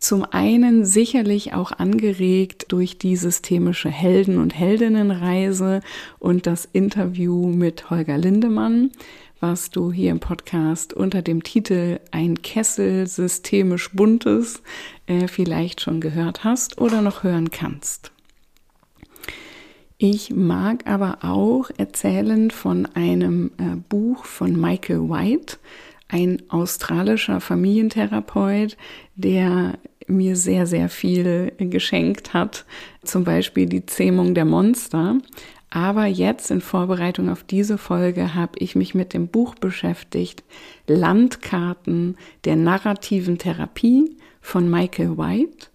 Zum 0.00 0.24
einen 0.24 0.84
sicherlich 0.84 1.54
auch 1.54 1.72
angeregt 1.72 2.66
durch 2.68 2.98
die 2.98 3.16
systemische 3.16 3.88
Helden- 3.88 4.38
und 4.38 4.54
Heldinnenreise 4.54 5.80
und 6.18 6.46
das 6.46 6.66
Interview 6.66 7.46
mit 7.46 7.88
Holger 7.90 8.18
Lindemann, 8.18 8.90
was 9.40 9.70
du 9.70 9.92
hier 9.92 10.10
im 10.10 10.20
Podcast 10.20 10.92
unter 10.92 11.22
dem 11.22 11.42
Titel 11.42 12.00
Ein 12.10 12.42
Kessel 12.42 13.06
systemisch 13.06 13.92
buntes 13.92 14.62
äh, 15.06 15.28
vielleicht 15.28 15.80
schon 15.80 16.00
gehört 16.00 16.44
hast 16.44 16.80
oder 16.80 17.02
noch 17.02 17.22
hören 17.22 17.50
kannst. 17.50 18.12
Ich 19.98 20.30
mag 20.30 20.86
aber 20.86 21.18
auch 21.22 21.70
erzählen 21.76 22.50
von 22.50 22.86
einem 22.94 23.52
äh, 23.58 23.76
Buch 23.88 24.24
von 24.24 24.60
Michael 24.60 25.08
White, 25.08 25.58
ein 26.08 26.42
australischer 26.48 27.40
Familientherapeut, 27.40 28.76
der 29.14 29.78
mir 30.06 30.36
sehr, 30.36 30.66
sehr 30.66 30.88
viel 30.88 31.52
geschenkt 31.58 32.34
hat. 32.34 32.64
Zum 33.02 33.24
Beispiel 33.24 33.66
die 33.66 33.86
Zähmung 33.86 34.34
der 34.34 34.44
Monster. 34.44 35.18
Aber 35.74 36.06
jetzt 36.06 36.52
in 36.52 36.60
Vorbereitung 36.60 37.28
auf 37.28 37.42
diese 37.42 37.78
Folge 37.78 38.36
habe 38.36 38.60
ich 38.60 38.76
mich 38.76 38.94
mit 38.94 39.12
dem 39.12 39.26
Buch 39.26 39.56
beschäftigt, 39.56 40.44
Landkarten 40.86 42.16
der 42.44 42.54
narrativen 42.54 43.38
Therapie 43.38 44.16
von 44.40 44.70
Michael 44.70 45.18
White. 45.18 45.66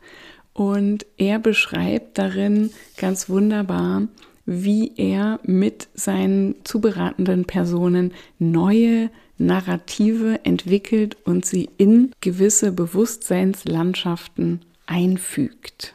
Und 0.54 1.06
er 1.18 1.38
beschreibt 1.38 2.18
darin 2.18 2.70
ganz 2.96 3.28
wunderbar, 3.28 4.08
wie 4.46 4.94
er 4.96 5.42
mit 5.44 5.90
seinen 5.96 6.56
zu 6.64 6.80
beratenden 6.80 7.44
Personen 7.44 8.14
neue 8.38 9.10
Narrative 9.38 10.40
entwickelt 10.46 11.18
und 11.26 11.46
sie 11.46 11.70
in 11.76 12.14
gewisse 12.22 12.72
Bewusstseinslandschaften 12.72 14.62
einfügt. 14.86 15.94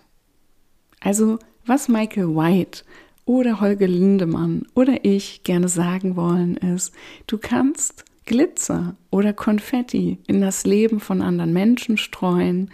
Also 1.00 1.38
was 1.64 1.88
Michael 1.88 2.36
White 2.36 2.82
oder 3.24 3.60
Holger 3.60 3.88
Lindemann 3.88 4.66
oder 4.74 5.04
ich 5.04 5.42
gerne 5.44 5.68
sagen 5.68 6.16
wollen, 6.16 6.56
ist, 6.56 6.92
du 7.26 7.38
kannst 7.38 8.04
Glitzer 8.26 8.96
oder 9.10 9.32
Konfetti 9.32 10.18
in 10.26 10.40
das 10.40 10.64
Leben 10.64 10.98
von 10.98 11.20
anderen 11.20 11.52
Menschen 11.52 11.98
streuen. 11.98 12.70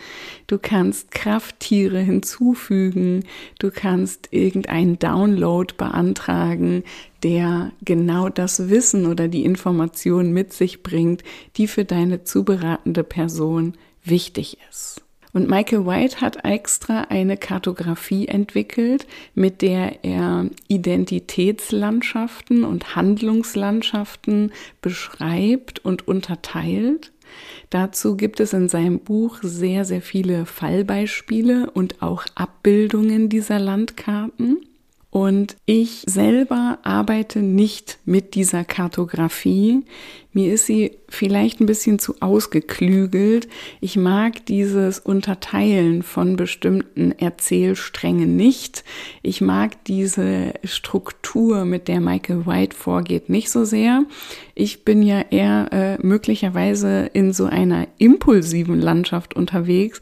Du 0.46 0.58
kannst 0.58 1.10
Krafttiere 1.10 1.98
hinzufügen. 1.98 3.24
Du 3.58 3.70
kannst 3.70 4.28
irgendeinen 4.30 4.98
Download 4.98 5.74
beantragen, 5.76 6.84
der 7.24 7.72
genau 7.84 8.28
das 8.28 8.70
Wissen 8.70 9.06
oder 9.06 9.26
die 9.26 9.44
Information 9.44 10.32
mit 10.32 10.52
sich 10.52 10.82
bringt, 10.82 11.24
die 11.56 11.66
für 11.66 11.84
deine 11.84 12.22
zuberatende 12.22 13.02
Person 13.02 13.74
wichtig 14.04 14.58
ist. 14.70 15.02
Und 15.32 15.48
Michael 15.48 15.86
White 15.86 16.20
hat 16.20 16.44
extra 16.44 17.02
eine 17.02 17.36
Kartografie 17.36 18.26
entwickelt, 18.28 19.06
mit 19.34 19.62
der 19.62 20.04
er 20.04 20.50
Identitätslandschaften 20.68 22.64
und 22.64 22.96
Handlungslandschaften 22.96 24.52
beschreibt 24.82 25.78
und 25.84 26.08
unterteilt. 26.08 27.12
Dazu 27.70 28.16
gibt 28.16 28.40
es 28.40 28.52
in 28.52 28.68
seinem 28.68 28.98
Buch 28.98 29.38
sehr, 29.42 29.84
sehr 29.84 30.02
viele 30.02 30.46
Fallbeispiele 30.46 31.70
und 31.70 32.02
auch 32.02 32.24
Abbildungen 32.34 33.28
dieser 33.28 33.60
Landkarten. 33.60 34.58
Und 35.10 35.56
ich 35.66 36.04
selber 36.06 36.78
arbeite 36.84 37.40
nicht 37.40 37.98
mit 38.04 38.36
dieser 38.36 38.64
Kartografie. 38.64 39.82
Mir 40.32 40.54
ist 40.54 40.66
sie 40.66 40.92
vielleicht 41.08 41.60
ein 41.60 41.66
bisschen 41.66 41.98
zu 41.98 42.14
ausgeklügelt. 42.20 43.48
Ich 43.80 43.96
mag 43.96 44.46
dieses 44.46 45.00
Unterteilen 45.00 46.04
von 46.04 46.36
bestimmten 46.36 47.10
Erzählsträngen 47.10 48.36
nicht. 48.36 48.84
Ich 49.22 49.40
mag 49.40 49.82
diese 49.86 50.54
Struktur, 50.62 51.64
mit 51.64 51.88
der 51.88 52.00
Michael 52.00 52.46
White 52.46 52.76
vorgeht, 52.76 53.28
nicht 53.28 53.50
so 53.50 53.64
sehr. 53.64 54.04
Ich 54.54 54.84
bin 54.84 55.02
ja 55.02 55.22
eher 55.30 55.72
äh, 55.72 56.06
möglicherweise 56.06 57.10
in 57.12 57.32
so 57.32 57.46
einer 57.46 57.88
impulsiven 57.98 58.80
Landschaft 58.80 59.34
unterwegs 59.34 60.00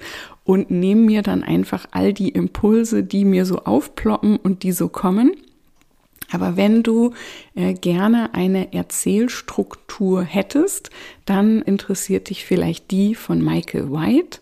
und 0.48 0.70
nehme 0.70 1.02
mir 1.02 1.20
dann 1.20 1.42
einfach 1.42 1.84
all 1.90 2.14
die 2.14 2.30
Impulse, 2.30 3.02
die 3.02 3.26
mir 3.26 3.44
so 3.44 3.58
aufploppen 3.64 4.38
und 4.38 4.62
die 4.62 4.72
so 4.72 4.88
kommen. 4.88 5.32
Aber 6.32 6.56
wenn 6.56 6.82
du 6.82 7.12
äh, 7.54 7.74
gerne 7.74 8.32
eine 8.32 8.72
Erzählstruktur 8.72 10.22
hättest, 10.22 10.88
dann 11.26 11.60
interessiert 11.60 12.30
dich 12.30 12.46
vielleicht 12.46 12.90
die 12.90 13.14
von 13.14 13.44
Michael 13.44 13.92
White. 13.92 14.40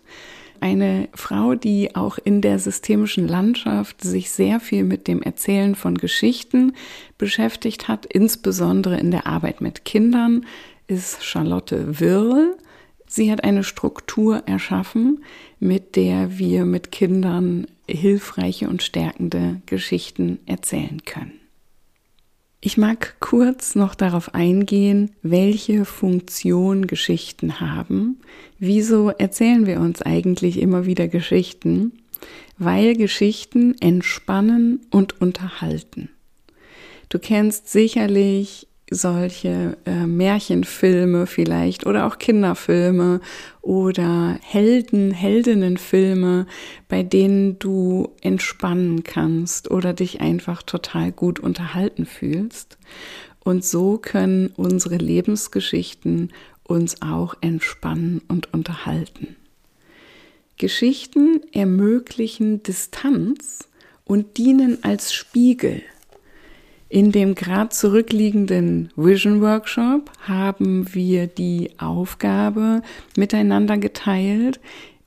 Eine 0.61 1.09
Frau, 1.13 1.55
die 1.55 1.93
auch 1.97 2.17
in 2.23 2.39
der 2.39 2.59
systemischen 2.59 3.27
Landschaft 3.27 4.01
sich 4.01 4.31
sehr 4.31 4.61
viel 4.61 4.85
mit 4.85 5.09
dem 5.09 5.21
Erzählen 5.21 5.75
von 5.75 5.95
Geschichten 5.95 6.71
beschäftigt 7.17 7.89
hat, 7.89 8.05
insbesondere 8.05 8.97
in 8.97 9.11
der 9.11 9.27
Arbeit 9.27 9.59
mit 9.59 9.83
Kindern, 9.83 10.45
ist 10.87 11.25
Charlotte 11.25 11.99
Wirl. 11.99 12.55
Sie 13.07 13.31
hat 13.31 13.43
eine 13.43 13.63
Struktur 13.63 14.43
erschaffen, 14.45 15.23
mit 15.59 15.95
der 15.95 16.37
wir 16.37 16.65
mit 16.65 16.91
Kindern 16.91 17.67
hilfreiche 17.87 18.69
und 18.69 18.83
stärkende 18.83 19.61
Geschichten 19.65 20.39
erzählen 20.45 21.01
können. 21.05 21.33
Ich 22.59 22.77
mag 22.77 23.15
kurz 23.19 23.75
noch 23.75 23.95
darauf 23.95 24.35
eingehen, 24.35 25.11
welche 25.21 25.85
Funktion 25.85 26.87
Geschichten 26.87 27.59
haben. 27.61 28.19
Wieso 28.59 29.09
erzählen 29.09 29.65
wir 29.65 29.79
uns 29.79 30.01
eigentlich 30.01 30.59
immer 30.59 30.85
wieder 30.85 31.07
Geschichten? 31.07 31.93
weil 32.57 32.95
Geschichten 32.95 33.75
entspannen 33.79 34.81
und 34.89 35.21
unterhalten. 35.21 36.09
Du 37.09 37.19
kennst 37.19 37.69
sicherlich 37.69 38.67
solche 38.89 39.77
äh, 39.85 40.05
Märchenfilme 40.05 41.27
vielleicht 41.27 41.85
oder 41.85 42.07
auch 42.07 42.19
Kinderfilme 42.19 43.19
oder 43.61 44.39
Helden, 44.41 45.11
Heldinnenfilme, 45.11 46.47
bei 46.87 47.03
denen 47.03 47.59
du 47.59 48.09
entspannen 48.21 49.03
kannst 49.03 49.69
oder 49.69 49.93
dich 49.93 50.21
einfach 50.21 50.63
total 50.63 51.11
gut 51.11 51.39
unterhalten 51.39 52.05
fühlst. 52.05 52.77
Und 53.43 53.65
so 53.65 53.97
können 53.97 54.51
unsere 54.55 54.97
Lebensgeschichten 54.97 56.31
uns 56.63 57.01
auch 57.01 57.35
entspannen 57.41 58.21
und 58.27 58.53
unterhalten. 58.53 59.35
Geschichten 60.57 61.41
ermöglichen 61.53 62.63
Distanz 62.63 63.69
und 64.05 64.37
dienen 64.37 64.83
als 64.83 65.13
Spiegel 65.13 65.81
in 66.89 67.11
dem 67.11 67.35
gerade 67.35 67.69
zurückliegenden 67.69 68.91
Vision 68.95 69.41
Workshop 69.41 70.11
haben 70.21 70.93
wir 70.93 71.27
die 71.27 71.71
Aufgabe 71.79 72.81
miteinander 73.17 73.77
geteilt, 73.77 74.59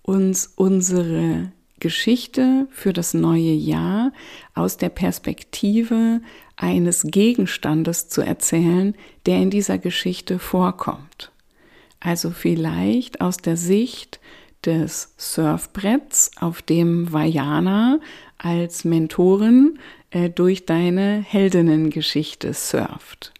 uns 0.03 0.53
unsere 0.57 1.53
Geschichte 1.79 2.69
für 2.71 2.93
das 2.93 3.15
neue 3.15 3.53
Jahr 3.53 4.13
aus 4.55 4.77
der 4.77 4.91
Perspektive 4.91 6.21
eines 6.57 7.05
Gegenstandes 7.05 8.09
zu 8.09 8.21
erzählen, 8.21 8.95
der 9.25 9.39
in 9.39 9.49
dieser 9.49 9.79
Geschichte 9.79 10.39
vorkommt. 10.39 11.33
Also 12.01 12.31
vielleicht 12.31 13.23
aus 13.23 13.39
der 13.39 13.57
Sicht 13.57 14.21
des 14.65 15.15
Surfbretts, 15.17 16.33
auf 16.39 16.61
dem 16.61 17.13
Vajana 17.13 17.99
als 18.37 18.85
Mentorin 18.85 19.79
äh, 20.11 20.31
durch 20.31 20.67
deine 20.67 21.25
Heldinnengeschichte 21.26 22.52
surft. 22.55 23.33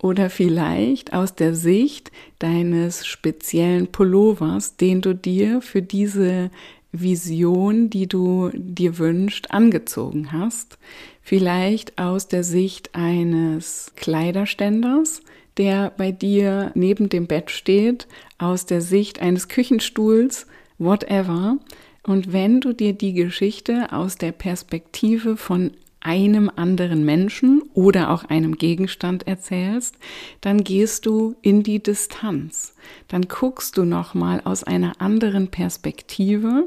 Oder 0.00 0.30
vielleicht 0.30 1.12
aus 1.12 1.34
der 1.34 1.54
Sicht 1.54 2.12
deines 2.38 3.06
speziellen 3.06 3.88
Pullovers, 3.88 4.76
den 4.76 5.00
du 5.00 5.14
dir 5.14 5.60
für 5.60 5.82
diese 5.82 6.50
Vision, 6.92 7.90
die 7.90 8.06
du 8.06 8.50
dir 8.54 8.98
wünscht, 8.98 9.46
angezogen 9.50 10.32
hast. 10.32 10.78
Vielleicht 11.20 11.98
aus 11.98 12.28
der 12.28 12.44
Sicht 12.44 12.94
eines 12.94 13.92
Kleiderständers, 13.96 15.20
der 15.56 15.90
bei 15.90 16.12
dir 16.12 16.70
neben 16.74 17.08
dem 17.08 17.26
Bett 17.26 17.50
steht, 17.50 18.06
aus 18.38 18.64
der 18.66 18.80
Sicht 18.80 19.20
eines 19.20 19.48
Küchenstuhls, 19.48 20.46
whatever. 20.78 21.58
Und 22.04 22.32
wenn 22.32 22.60
du 22.60 22.72
dir 22.72 22.92
die 22.92 23.12
Geschichte 23.12 23.92
aus 23.92 24.16
der 24.16 24.32
Perspektive 24.32 25.36
von 25.36 25.72
einem 26.08 26.50
anderen 26.56 27.04
Menschen 27.04 27.62
oder 27.74 28.10
auch 28.10 28.24
einem 28.24 28.56
Gegenstand 28.56 29.26
erzählst, 29.26 29.98
dann 30.40 30.64
gehst 30.64 31.04
du 31.04 31.36
in 31.42 31.62
die 31.62 31.82
Distanz. 31.82 32.72
Dann 33.08 33.28
guckst 33.28 33.76
du 33.76 33.84
noch 33.84 34.14
mal 34.14 34.40
aus 34.42 34.64
einer 34.64 35.02
anderen 35.02 35.48
Perspektive 35.48 36.64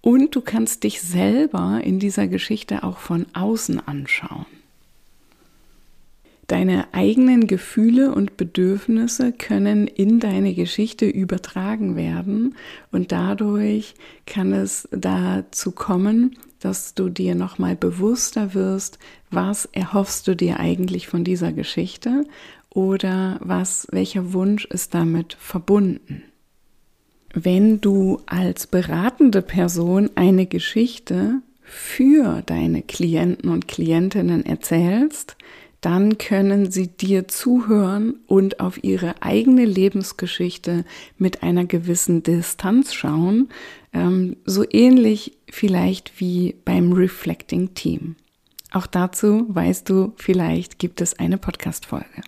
und 0.00 0.34
du 0.34 0.40
kannst 0.40 0.84
dich 0.84 1.02
selber 1.02 1.82
in 1.84 1.98
dieser 1.98 2.26
Geschichte 2.26 2.82
auch 2.82 2.96
von 2.96 3.26
außen 3.34 3.86
anschauen. 3.86 4.46
Deine 6.46 6.88
eigenen 6.92 7.46
Gefühle 7.46 8.14
und 8.14 8.38
Bedürfnisse 8.38 9.32
können 9.32 9.86
in 9.88 10.20
deine 10.20 10.54
Geschichte 10.54 11.04
übertragen 11.06 11.96
werden 11.96 12.56
und 12.90 13.12
dadurch 13.12 13.94
kann 14.24 14.54
es 14.54 14.88
dazu 14.90 15.70
kommen, 15.70 16.34
dass 16.60 16.94
du 16.94 17.08
dir 17.08 17.34
nochmal 17.34 17.76
bewusster 17.76 18.54
wirst, 18.54 18.98
was 19.30 19.66
erhoffst 19.72 20.28
du 20.28 20.36
dir 20.36 20.60
eigentlich 20.60 21.08
von 21.08 21.24
dieser 21.24 21.52
Geschichte 21.52 22.24
oder 22.68 23.38
was, 23.42 23.86
welcher 23.90 24.32
Wunsch 24.32 24.64
ist 24.66 24.94
damit 24.94 25.34
verbunden. 25.34 26.22
Wenn 27.32 27.80
du 27.80 28.20
als 28.26 28.66
beratende 28.66 29.42
Person 29.42 30.10
eine 30.14 30.46
Geschichte 30.46 31.42
für 31.62 32.42
deine 32.46 32.82
Klienten 32.82 33.50
und 33.50 33.68
Klientinnen 33.68 34.44
erzählst, 34.44 35.36
dann 35.80 36.18
können 36.18 36.70
sie 36.70 36.88
dir 36.88 37.26
zuhören 37.28 38.16
und 38.26 38.60
auf 38.60 38.84
ihre 38.84 39.22
eigene 39.22 39.64
Lebensgeschichte 39.64 40.84
mit 41.16 41.42
einer 41.42 41.64
gewissen 41.64 42.22
Distanz 42.22 42.92
schauen, 42.92 43.48
ähm, 43.92 44.36
so 44.44 44.64
ähnlich 44.70 45.36
vielleicht 45.48 46.20
wie 46.20 46.56
beim 46.64 46.92
Reflecting 46.92 47.74
Team. 47.74 48.16
Auch 48.72 48.86
dazu 48.86 49.46
weißt 49.48 49.88
du, 49.88 50.12
vielleicht 50.16 50.78
gibt 50.78 51.00
es 51.00 51.18
eine 51.18 51.38
Podcast-Folge. 51.38 52.22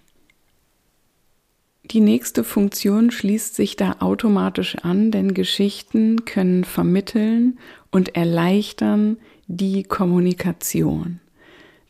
Die 1.85 2.01
nächste 2.01 2.43
Funktion 2.45 3.11
schließt 3.11 3.55
sich 3.55 3.77
da 3.77 3.97
automatisch 4.01 4.77
an, 4.79 5.11
denn 5.11 5.35
Geschichten 5.35 6.25
können 6.25 6.65
vermitteln 6.65 7.59
und 7.91 8.17
erleichtern 8.17 9.19
die 9.47 9.83
Kommunikation. 9.83 11.21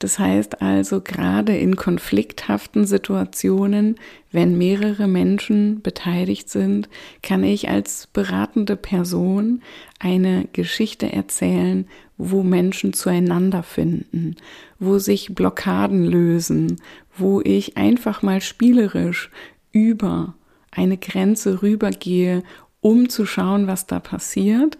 Das 0.03 0.19
heißt 0.19 0.63
also, 0.63 1.01
gerade 1.01 1.57
in 1.57 1.77
konflikthaften 1.77 2.87
Situationen, 2.87 4.01
wenn 4.33 4.59
mehrere 4.59 5.07
Menschen 5.07 5.81
beteiligt 5.81 6.51
sind, 6.51 6.89
kann 7.23 7.45
ich 7.45 7.69
als 7.69 8.09
beratende 8.13 8.75
Person 8.75 9.63
eine 10.01 10.49
Geschichte 10.53 11.13
erzählen, 11.13 11.87
wo 12.19 12.43
Menschen 12.43 12.93
zueinander 12.95 13.63
finden, 13.63 14.35
wo 14.81 14.99
sich 14.99 15.37
Blockaden 15.37 16.05
lösen, 16.05 16.81
wo 17.17 17.41
ich 17.41 17.77
einfach 17.77 18.23
mal 18.23 18.41
spielerisch 18.41 19.31
über 19.71 20.35
eine 20.73 20.97
Grenze 20.97 21.63
rübergehe, 21.63 22.43
um 22.81 23.09
zu 23.09 23.25
schauen, 23.25 23.69
was 23.69 23.87
da 23.87 24.01
passiert, 24.01 24.79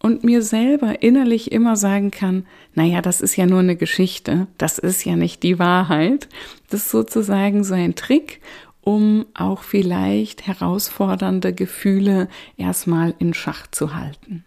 und 0.00 0.22
mir 0.22 0.42
selber 0.42 1.02
innerlich 1.02 1.50
immer 1.50 1.76
sagen 1.76 2.10
kann, 2.10 2.46
naja, 2.74 3.02
das 3.02 3.20
ist 3.20 3.36
ja 3.36 3.46
nur 3.46 3.60
eine 3.60 3.76
Geschichte, 3.76 4.46
das 4.56 4.78
ist 4.78 5.04
ja 5.04 5.16
nicht 5.16 5.42
die 5.42 5.58
Wahrheit. 5.58 6.28
Das 6.70 6.82
ist 6.82 6.90
sozusagen 6.90 7.64
so 7.64 7.74
ein 7.74 7.94
Trick, 7.94 8.40
um 8.80 9.26
auch 9.34 9.62
vielleicht 9.62 10.46
herausfordernde 10.46 11.52
Gefühle 11.52 12.28
erstmal 12.56 13.14
in 13.18 13.34
Schach 13.34 13.66
zu 13.66 13.94
halten. 13.94 14.44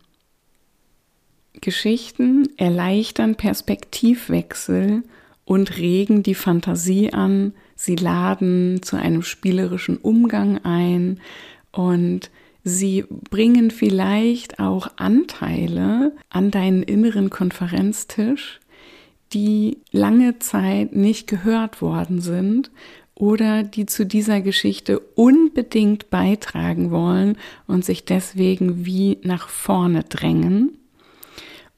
Geschichten 1.60 2.50
erleichtern 2.58 3.36
Perspektivwechsel 3.36 5.04
und 5.46 5.78
regen 5.78 6.24
die 6.24 6.34
Fantasie 6.34 7.12
an, 7.14 7.54
sie 7.76 7.96
laden 7.96 8.82
zu 8.82 8.96
einem 8.96 9.22
spielerischen 9.22 9.98
Umgang 9.98 10.60
ein 10.64 11.20
und 11.72 12.32
Sie 12.63 13.06
bringen 13.10 13.71
vielleicht 13.71 14.60
auch 14.60 14.91
Anteile 14.97 16.15
an 16.30 16.52
deinen 16.52 16.84
inneren 16.84 17.30
Konferenztisch, 17.30 18.60
die 19.34 19.80
lange 19.91 20.39
Zeit 20.39 20.95
nicht 20.95 21.28
gehört 21.28 21.82
worden 21.82 22.21
sind 22.21 22.69
oder 23.15 23.63
die 23.63 23.86
zu 23.86 24.06
dieser 24.06 24.41
Geschichte 24.41 25.00
unbedingt 25.00 26.10
beitragen 26.10 26.91
wollen 26.91 27.38
und 27.67 27.86
sich 27.86 28.06
deswegen 28.06 28.86
wie 28.86 29.19
nach 29.24 29.47
vorne 29.47 30.04
drängen. 30.04 30.78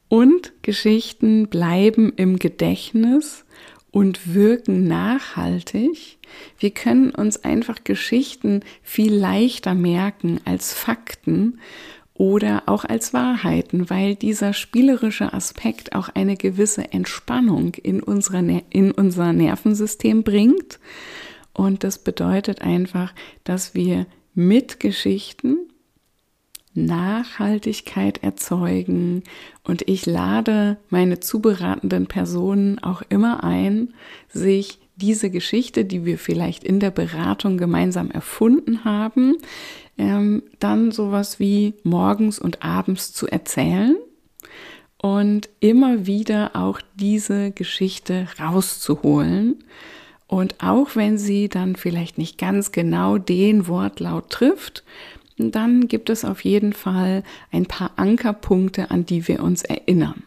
Und 0.10 0.54
Geschichten 0.62 1.48
bleiben 1.48 2.14
im 2.16 2.38
Gedächtnis 2.38 3.46
und 3.94 4.34
wirken 4.34 4.88
nachhaltig. 4.88 6.18
Wir 6.58 6.72
können 6.72 7.12
uns 7.12 7.44
einfach 7.44 7.84
Geschichten 7.84 8.62
viel 8.82 9.14
leichter 9.14 9.76
merken 9.76 10.42
als 10.46 10.74
Fakten 10.74 11.60
oder 12.16 12.64
auch 12.66 12.86
als 12.86 13.14
Wahrheiten, 13.14 13.92
weil 13.92 14.16
dieser 14.16 14.54
spielerische 14.54 15.32
Aspekt 15.32 15.94
auch 15.94 16.10
eine 16.10 16.36
gewisse 16.36 16.92
Entspannung 16.92 17.76
in, 17.76 18.02
unserer, 18.02 18.64
in 18.72 18.92
unser 18.92 19.32
Nervensystem 19.32 20.24
bringt. 20.24 20.80
Und 21.54 21.84
das 21.84 22.00
bedeutet 22.00 22.64
einfach, 22.64 23.14
dass 23.44 23.76
wir 23.76 24.08
mit 24.34 24.80
Geschichten 24.80 25.68
Nachhaltigkeit 26.76 28.24
erzeugen 28.24 29.24
und 29.64 29.88
ich 29.88 30.06
lade 30.06 30.78
meine 30.90 31.20
zuberatenden 31.20 32.08
Personen 32.08 32.80
auch 32.80 33.02
immer 33.10 33.44
ein, 33.44 33.94
sich 34.30 34.80
diese 34.96 35.30
Geschichte, 35.30 35.86
die 35.86 36.06
wir 36.06 36.18
vielleicht 36.18 36.64
in 36.64 36.80
der 36.80 36.92
Beratung 36.92 37.58
gemeinsam 37.58 38.12
erfunden 38.12 38.84
haben, 38.84 39.36
ähm, 39.98 40.44
dann 40.60 40.92
sowas 40.92 41.40
wie 41.40 41.74
morgens 41.84 42.40
und 42.40 42.64
abends 42.64 43.14
zu 43.14 43.28
erzählen 43.28 43.96
und 44.98 45.50
immer 45.60 46.06
wieder 46.06 46.52
auch 46.56 46.80
diese 46.96 47.52
Geschichte 47.52 48.28
rauszuholen. 48.40 49.64
Und 50.28 50.64
auch 50.64 50.96
wenn 50.96 51.18
sie 51.18 51.50
dann 51.50 51.76
vielleicht 51.76 52.18
nicht 52.18 52.38
ganz 52.38 52.72
genau 52.72 53.18
den 53.18 53.68
Wortlaut 53.68 54.30
trifft, 54.30 54.84
dann 55.38 55.88
gibt 55.88 56.10
es 56.10 56.26
auf 56.26 56.44
jeden 56.44 56.74
Fall 56.74 57.24
ein 57.52 57.66
paar 57.66 57.92
Ankerpunkte, 57.96 58.92
an 58.92 59.06
die 59.06 59.28
wir 59.28 59.42
uns 59.42 59.64
erinnern. 59.64 60.24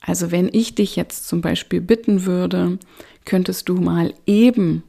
Also 0.00 0.30
wenn 0.30 0.48
ich 0.52 0.74
dich 0.74 0.96
jetzt 0.96 1.28
zum 1.28 1.40
Beispiel 1.40 1.80
bitten 1.80 2.24
würde, 2.24 2.78
könntest 3.24 3.68
du 3.68 3.76
mal 3.76 4.14
eben 4.26 4.82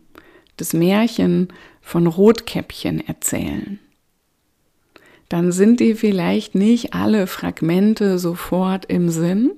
das 0.57 0.73
Märchen 0.73 1.49
von 1.81 2.07
Rotkäppchen 2.07 3.05
erzählen. 3.05 3.79
Dann 5.27 5.51
sind 5.51 5.79
dir 5.79 5.95
vielleicht 5.95 6.55
nicht 6.55 6.93
alle 6.93 7.25
Fragmente 7.25 8.19
sofort 8.19 8.85
im 8.85 9.09
Sinn, 9.09 9.51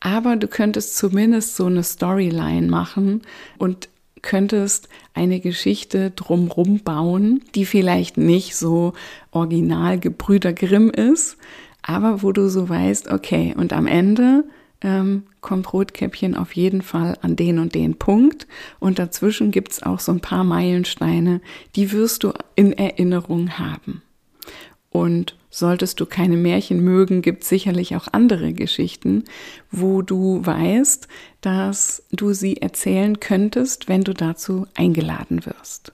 aber 0.00 0.36
du 0.36 0.46
könntest 0.46 0.96
zumindest 0.96 1.56
so 1.56 1.66
eine 1.66 1.82
Storyline 1.82 2.68
machen 2.68 3.22
und 3.58 3.88
könntest 4.22 4.88
eine 5.14 5.40
Geschichte 5.40 6.10
drumrum 6.10 6.80
bauen, 6.80 7.42
die 7.54 7.64
vielleicht 7.64 8.16
nicht 8.16 8.56
so 8.56 8.92
original 9.30 9.98
Gebrüder 9.98 10.52
Grimm 10.52 10.90
ist, 10.90 11.36
aber 11.82 12.22
wo 12.22 12.32
du 12.32 12.48
so 12.48 12.68
weißt, 12.68 13.08
okay, 13.08 13.54
und 13.56 13.72
am 13.72 13.86
Ende 13.86 14.44
ähm, 14.80 15.24
kommt 15.40 15.72
Rotkäppchen 15.72 16.36
auf 16.36 16.52
jeden 16.52 16.82
Fall 16.82 17.16
an 17.22 17.36
den 17.36 17.58
und 17.58 17.74
den 17.74 17.96
Punkt 17.96 18.46
und 18.78 18.98
dazwischen 18.98 19.50
gibt 19.50 19.72
es 19.72 19.82
auch 19.82 20.00
so 20.00 20.12
ein 20.12 20.20
paar 20.20 20.44
Meilensteine, 20.44 21.40
die 21.76 21.92
wirst 21.92 22.24
du 22.24 22.32
in 22.54 22.72
Erinnerung 22.72 23.58
haben. 23.58 24.02
Und 24.90 25.36
solltest 25.50 26.00
du 26.00 26.06
keine 26.06 26.36
Märchen 26.36 26.82
mögen, 26.82 27.22
gibt 27.22 27.44
sicherlich 27.44 27.94
auch 27.96 28.08
andere 28.12 28.52
Geschichten, 28.52 29.24
wo 29.70 30.02
du 30.02 30.44
weißt, 30.44 31.08
dass 31.40 32.02
du 32.10 32.32
sie 32.32 32.56
erzählen 32.56 33.20
könntest, 33.20 33.88
wenn 33.88 34.02
du 34.02 34.14
dazu 34.14 34.66
eingeladen 34.74 35.44
wirst. 35.44 35.92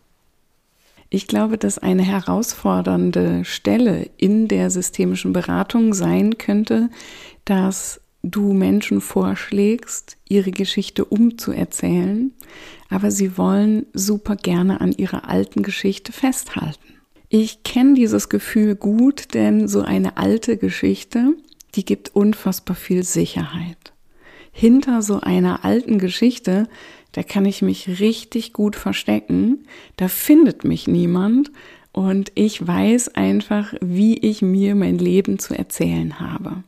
Ich 1.10 1.26
glaube, 1.28 1.58
dass 1.58 1.78
eine 1.78 2.02
herausfordernde 2.02 3.44
Stelle 3.44 4.10
in 4.16 4.48
der 4.48 4.70
systemischen 4.70 5.32
Beratung 5.32 5.94
sein 5.94 6.38
könnte, 6.38 6.90
dass 7.44 8.00
du 8.24 8.52
Menschen 8.52 9.00
vorschlägst, 9.00 10.16
ihre 10.28 10.50
Geschichte 10.50 11.04
umzuerzählen, 11.04 12.32
aber 12.88 13.10
sie 13.10 13.36
wollen 13.36 13.86
super 13.92 14.34
gerne 14.34 14.80
an 14.80 14.92
ihrer 14.92 15.28
alten 15.28 15.62
Geschichte 15.62 16.10
festhalten. 16.10 16.93
Ich 17.36 17.64
kenne 17.64 17.94
dieses 17.94 18.28
Gefühl 18.28 18.76
gut, 18.76 19.34
denn 19.34 19.66
so 19.66 19.82
eine 19.82 20.18
alte 20.18 20.56
Geschichte, 20.56 21.34
die 21.74 21.84
gibt 21.84 22.14
unfassbar 22.14 22.76
viel 22.76 23.02
Sicherheit. 23.02 23.92
Hinter 24.52 25.02
so 25.02 25.18
einer 25.18 25.64
alten 25.64 25.98
Geschichte, 25.98 26.68
da 27.10 27.24
kann 27.24 27.44
ich 27.44 27.60
mich 27.60 27.98
richtig 27.98 28.52
gut 28.52 28.76
verstecken, 28.76 29.66
da 29.96 30.06
findet 30.06 30.62
mich 30.62 30.86
niemand 30.86 31.50
und 31.90 32.30
ich 32.36 32.64
weiß 32.64 33.16
einfach, 33.16 33.74
wie 33.80 34.16
ich 34.16 34.40
mir 34.40 34.76
mein 34.76 34.98
Leben 34.98 35.40
zu 35.40 35.58
erzählen 35.58 36.20
habe. 36.20 36.62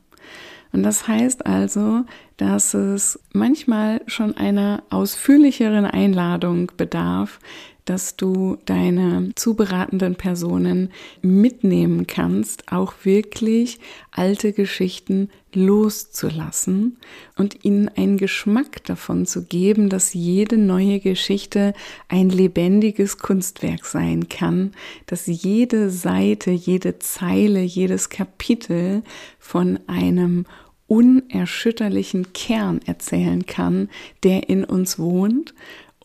Und 0.72 0.83
das 0.83 1.07
heißt 1.07 1.46
also, 1.46 2.02
dass 2.38 2.74
es 2.74 3.20
manchmal 3.33 4.02
schon 4.09 4.37
einer 4.37 4.83
ausführlicheren 4.90 5.85
Einladung 5.85 6.72
bedarf, 6.76 7.38
dass 7.87 8.16
du 8.16 8.59
deine 8.66 9.31
zuberatenden 9.37 10.16
Personen 10.16 10.90
mitnehmen 11.22 12.07
kannst, 12.07 12.70
auch 12.70 12.92
wirklich 13.05 13.79
alte 14.11 14.53
Geschichten 14.53 15.31
loszulassen 15.55 16.99
und 17.38 17.64
ihnen 17.64 17.88
einen 17.88 18.18
Geschmack 18.18 18.85
davon 18.85 19.25
zu 19.25 19.44
geben, 19.44 19.88
dass 19.88 20.12
jede 20.12 20.59
neue 20.59 21.01
Geschichte 21.01 21.72
ein 22.09 22.29
lebendiges 22.29 23.18
Kunstwerk 23.18 23.87
sein 23.87 24.29
kann, 24.29 24.72
dass 25.07 25.27
jede 25.27 25.90
Seite, 25.90 26.51
jede 26.51 26.99
Zeile, 26.99 27.62
jedes 27.62 28.11
Kapitel 28.11 29.03
von 29.38 29.79
einem 29.87 30.44
unerschütterlichen 30.88 32.33
Kern 32.33 32.81
erzählen 32.85 33.46
kann, 33.46 33.88
der 34.22 34.49
in 34.49 34.64
uns 34.64 34.99
wohnt 34.99 35.55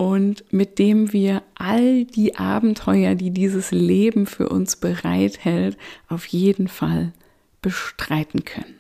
und 0.01 0.45
mit 0.51 0.79
dem 0.79 1.13
wir 1.13 1.43
all 1.53 2.05
die 2.05 2.35
Abenteuer, 2.35 3.13
die 3.13 3.29
dieses 3.29 3.69
Leben 3.69 4.25
für 4.25 4.49
uns 4.49 4.75
bereithält, 4.75 5.77
auf 6.09 6.25
jeden 6.25 6.67
Fall 6.67 7.13
bestreiten 7.61 8.43
können. 8.43 8.79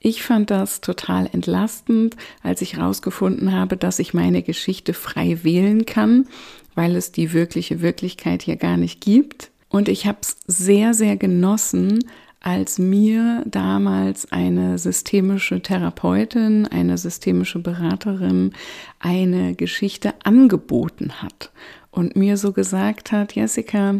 Ich 0.00 0.22
fand 0.22 0.50
das 0.50 0.82
total 0.82 1.30
entlastend, 1.32 2.16
als 2.42 2.60
ich 2.60 2.76
herausgefunden 2.76 3.52
habe, 3.52 3.78
dass 3.78 3.98
ich 3.98 4.12
meine 4.12 4.42
Geschichte 4.42 4.92
frei 4.92 5.38
wählen 5.44 5.86
kann, 5.86 6.28
weil 6.74 6.94
es 6.94 7.10
die 7.10 7.32
wirkliche 7.32 7.80
Wirklichkeit 7.80 8.42
hier 8.42 8.56
gar 8.56 8.76
nicht 8.76 9.00
gibt. 9.00 9.50
Und 9.70 9.88
ich 9.88 10.06
habe 10.06 10.18
es 10.20 10.36
sehr, 10.46 10.92
sehr 10.92 11.16
genossen, 11.16 12.04
als 12.44 12.78
mir 12.78 13.42
damals 13.46 14.30
eine 14.30 14.76
systemische 14.76 15.62
Therapeutin, 15.62 16.66
eine 16.66 16.98
systemische 16.98 17.58
Beraterin 17.58 18.52
eine 18.98 19.54
Geschichte 19.54 20.12
angeboten 20.24 21.22
hat 21.22 21.52
und 21.90 22.16
mir 22.16 22.36
so 22.36 22.52
gesagt 22.52 23.12
hat, 23.12 23.34
Jessica, 23.34 23.94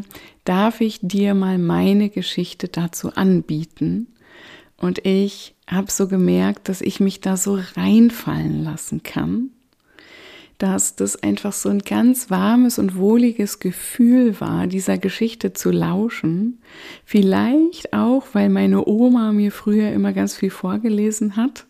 darf 0.44 0.82
ich 0.82 0.98
dir 1.00 1.32
mal 1.32 1.56
meine 1.56 2.10
Geschichte 2.10 2.68
dazu 2.68 3.14
anbieten? 3.14 4.08
Und 4.76 5.06
ich 5.06 5.54
habe 5.66 5.90
so 5.90 6.06
gemerkt, 6.06 6.68
dass 6.68 6.82
ich 6.82 7.00
mich 7.00 7.22
da 7.22 7.38
so 7.38 7.58
reinfallen 7.76 8.62
lassen 8.62 9.02
kann 9.02 9.53
dass 10.58 10.96
das 10.96 11.22
einfach 11.22 11.52
so 11.52 11.68
ein 11.68 11.80
ganz 11.80 12.30
warmes 12.30 12.78
und 12.78 12.96
wohliges 12.96 13.58
Gefühl 13.58 14.40
war, 14.40 14.66
dieser 14.66 14.98
Geschichte 14.98 15.52
zu 15.52 15.70
lauschen. 15.70 16.58
Vielleicht 17.04 17.92
auch, 17.92 18.26
weil 18.32 18.48
meine 18.48 18.86
Oma 18.86 19.32
mir 19.32 19.52
früher 19.52 19.90
immer 19.92 20.12
ganz 20.12 20.36
viel 20.36 20.50
vorgelesen 20.50 21.36
hat, 21.36 21.66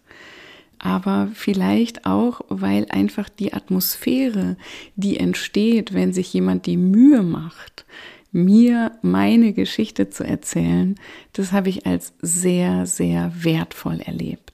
aber 0.78 1.28
vielleicht 1.32 2.04
auch, 2.04 2.42
weil 2.48 2.86
einfach 2.90 3.28
die 3.28 3.54
Atmosphäre, 3.54 4.56
die 4.96 5.18
entsteht, 5.18 5.94
wenn 5.94 6.12
sich 6.12 6.32
jemand 6.32 6.66
die 6.66 6.76
Mühe 6.76 7.22
macht, 7.22 7.86
mir 8.32 8.92
meine 9.00 9.52
Geschichte 9.52 10.10
zu 10.10 10.24
erzählen, 10.24 10.96
das 11.32 11.52
habe 11.52 11.68
ich 11.68 11.86
als 11.86 12.12
sehr, 12.20 12.84
sehr 12.84 13.32
wertvoll 13.34 14.00
erlebt. 14.00 14.53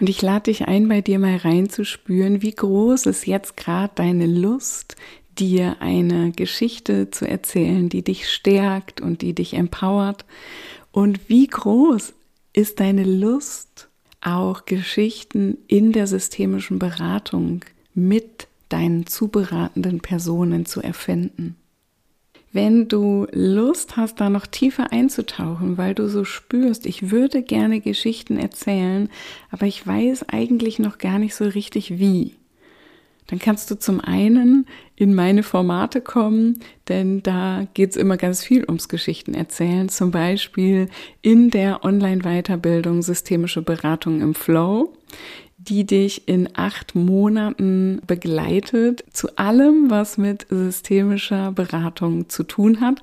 Und 0.00 0.08
ich 0.08 0.22
lade 0.22 0.44
dich 0.44 0.68
ein, 0.68 0.88
bei 0.88 1.00
dir 1.00 1.18
mal 1.18 1.36
reinzuspüren, 1.36 2.42
wie 2.42 2.54
groß 2.54 3.06
ist 3.06 3.26
jetzt 3.26 3.56
gerade 3.56 3.92
deine 3.96 4.26
Lust, 4.26 4.96
dir 5.38 5.76
eine 5.80 6.32
Geschichte 6.32 7.10
zu 7.10 7.26
erzählen, 7.26 7.88
die 7.88 8.02
dich 8.02 8.28
stärkt 8.28 9.00
und 9.00 9.22
die 9.22 9.34
dich 9.34 9.54
empowert. 9.54 10.24
Und 10.92 11.28
wie 11.28 11.46
groß 11.46 12.12
ist 12.52 12.80
deine 12.80 13.04
Lust, 13.04 13.88
auch 14.20 14.64
Geschichten 14.64 15.58
in 15.66 15.92
der 15.92 16.06
systemischen 16.06 16.78
Beratung 16.78 17.64
mit 17.94 18.48
deinen 18.68 19.06
zuberatenden 19.06 20.00
Personen 20.00 20.66
zu 20.66 20.80
erfinden. 20.80 21.56
Wenn 22.52 22.88
du 22.88 23.26
Lust 23.32 23.96
hast, 23.96 24.20
da 24.20 24.30
noch 24.30 24.46
tiefer 24.46 24.92
einzutauchen, 24.92 25.76
weil 25.76 25.94
du 25.94 26.08
so 26.08 26.24
spürst, 26.24 26.86
ich 26.86 27.10
würde 27.10 27.42
gerne 27.42 27.80
Geschichten 27.80 28.38
erzählen, 28.38 29.10
aber 29.50 29.66
ich 29.66 29.86
weiß 29.86 30.28
eigentlich 30.28 30.78
noch 30.78 30.98
gar 30.98 31.18
nicht 31.18 31.34
so 31.34 31.44
richtig 31.44 31.98
wie, 31.98 32.34
dann 33.28 33.38
kannst 33.38 33.70
du 33.70 33.78
zum 33.78 34.00
einen 34.00 34.66
in 34.96 35.14
meine 35.14 35.42
Formate 35.42 36.00
kommen, 36.00 36.60
denn 36.88 37.22
da 37.22 37.66
geht 37.74 37.90
es 37.90 37.96
immer 37.96 38.16
ganz 38.16 38.42
viel 38.42 38.64
ums 38.64 38.88
Geschichten 38.88 39.34
erzählen, 39.34 39.90
zum 39.90 40.10
Beispiel 40.10 40.88
in 41.20 41.50
der 41.50 41.84
Online-Weiterbildung 41.84 43.02
Systemische 43.02 43.60
Beratung 43.60 44.22
im 44.22 44.34
Flow 44.34 44.94
die 45.58 45.84
dich 45.84 46.28
in 46.28 46.48
acht 46.54 46.94
Monaten 46.94 48.00
begleitet 48.06 49.04
zu 49.12 49.36
allem, 49.36 49.90
was 49.90 50.16
mit 50.16 50.46
systemischer 50.48 51.50
Beratung 51.52 52.28
zu 52.28 52.44
tun 52.44 52.80
hat. 52.80 53.02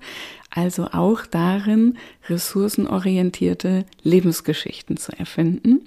Also 0.49 0.85
auch 0.85 1.25
darin, 1.25 1.97
ressourcenorientierte 2.29 3.85
Lebensgeschichten 4.03 4.95
zu 4.95 5.11
erfinden. 5.11 5.81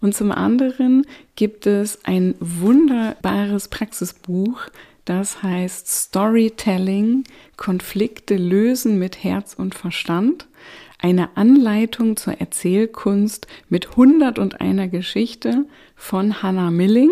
Und 0.00 0.14
zum 0.16 0.32
anderen 0.32 1.06
gibt 1.36 1.68
es 1.68 2.04
ein 2.04 2.34
wunderbares 2.40 3.68
Praxisbuch, 3.68 4.60
das 5.04 5.42
heißt 5.42 5.88
Storytelling, 5.88 7.24
Konflikte 7.56 8.36
lösen 8.36 8.98
mit 8.98 9.22
Herz 9.22 9.54
und 9.54 9.74
Verstand 9.74 10.46
eine 11.02 11.36
Anleitung 11.36 12.16
zur 12.16 12.34
Erzählkunst 12.40 13.46
mit 13.68 13.90
101 13.90 14.90
Geschichte 14.90 15.66
von 15.94 16.42
Hannah 16.42 16.70
Milling. 16.70 17.10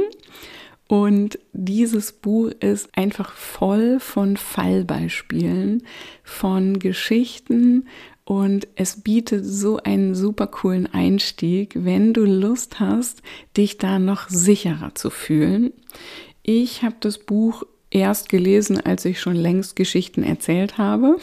Und 0.88 1.38
dieses 1.52 2.12
Buch 2.12 2.50
ist 2.60 2.88
einfach 2.96 3.32
voll 3.34 4.00
von 4.00 4.36
Fallbeispielen, 4.36 5.84
von 6.24 6.78
Geschichten 6.80 7.86
und 8.30 8.68
es 8.76 9.00
bietet 9.00 9.44
so 9.44 9.78
einen 9.78 10.14
super 10.14 10.46
coolen 10.46 10.86
Einstieg, 10.86 11.72
wenn 11.74 12.12
du 12.12 12.24
Lust 12.24 12.78
hast, 12.78 13.22
dich 13.56 13.78
da 13.78 13.98
noch 13.98 14.28
sicherer 14.28 14.94
zu 14.94 15.10
fühlen. 15.10 15.72
Ich 16.44 16.84
habe 16.84 16.94
das 17.00 17.18
Buch 17.18 17.64
erst 17.90 18.28
gelesen, 18.28 18.80
als 18.80 19.04
ich 19.04 19.20
schon 19.20 19.34
längst 19.34 19.74
Geschichten 19.74 20.22
erzählt 20.22 20.78
habe. 20.78 21.16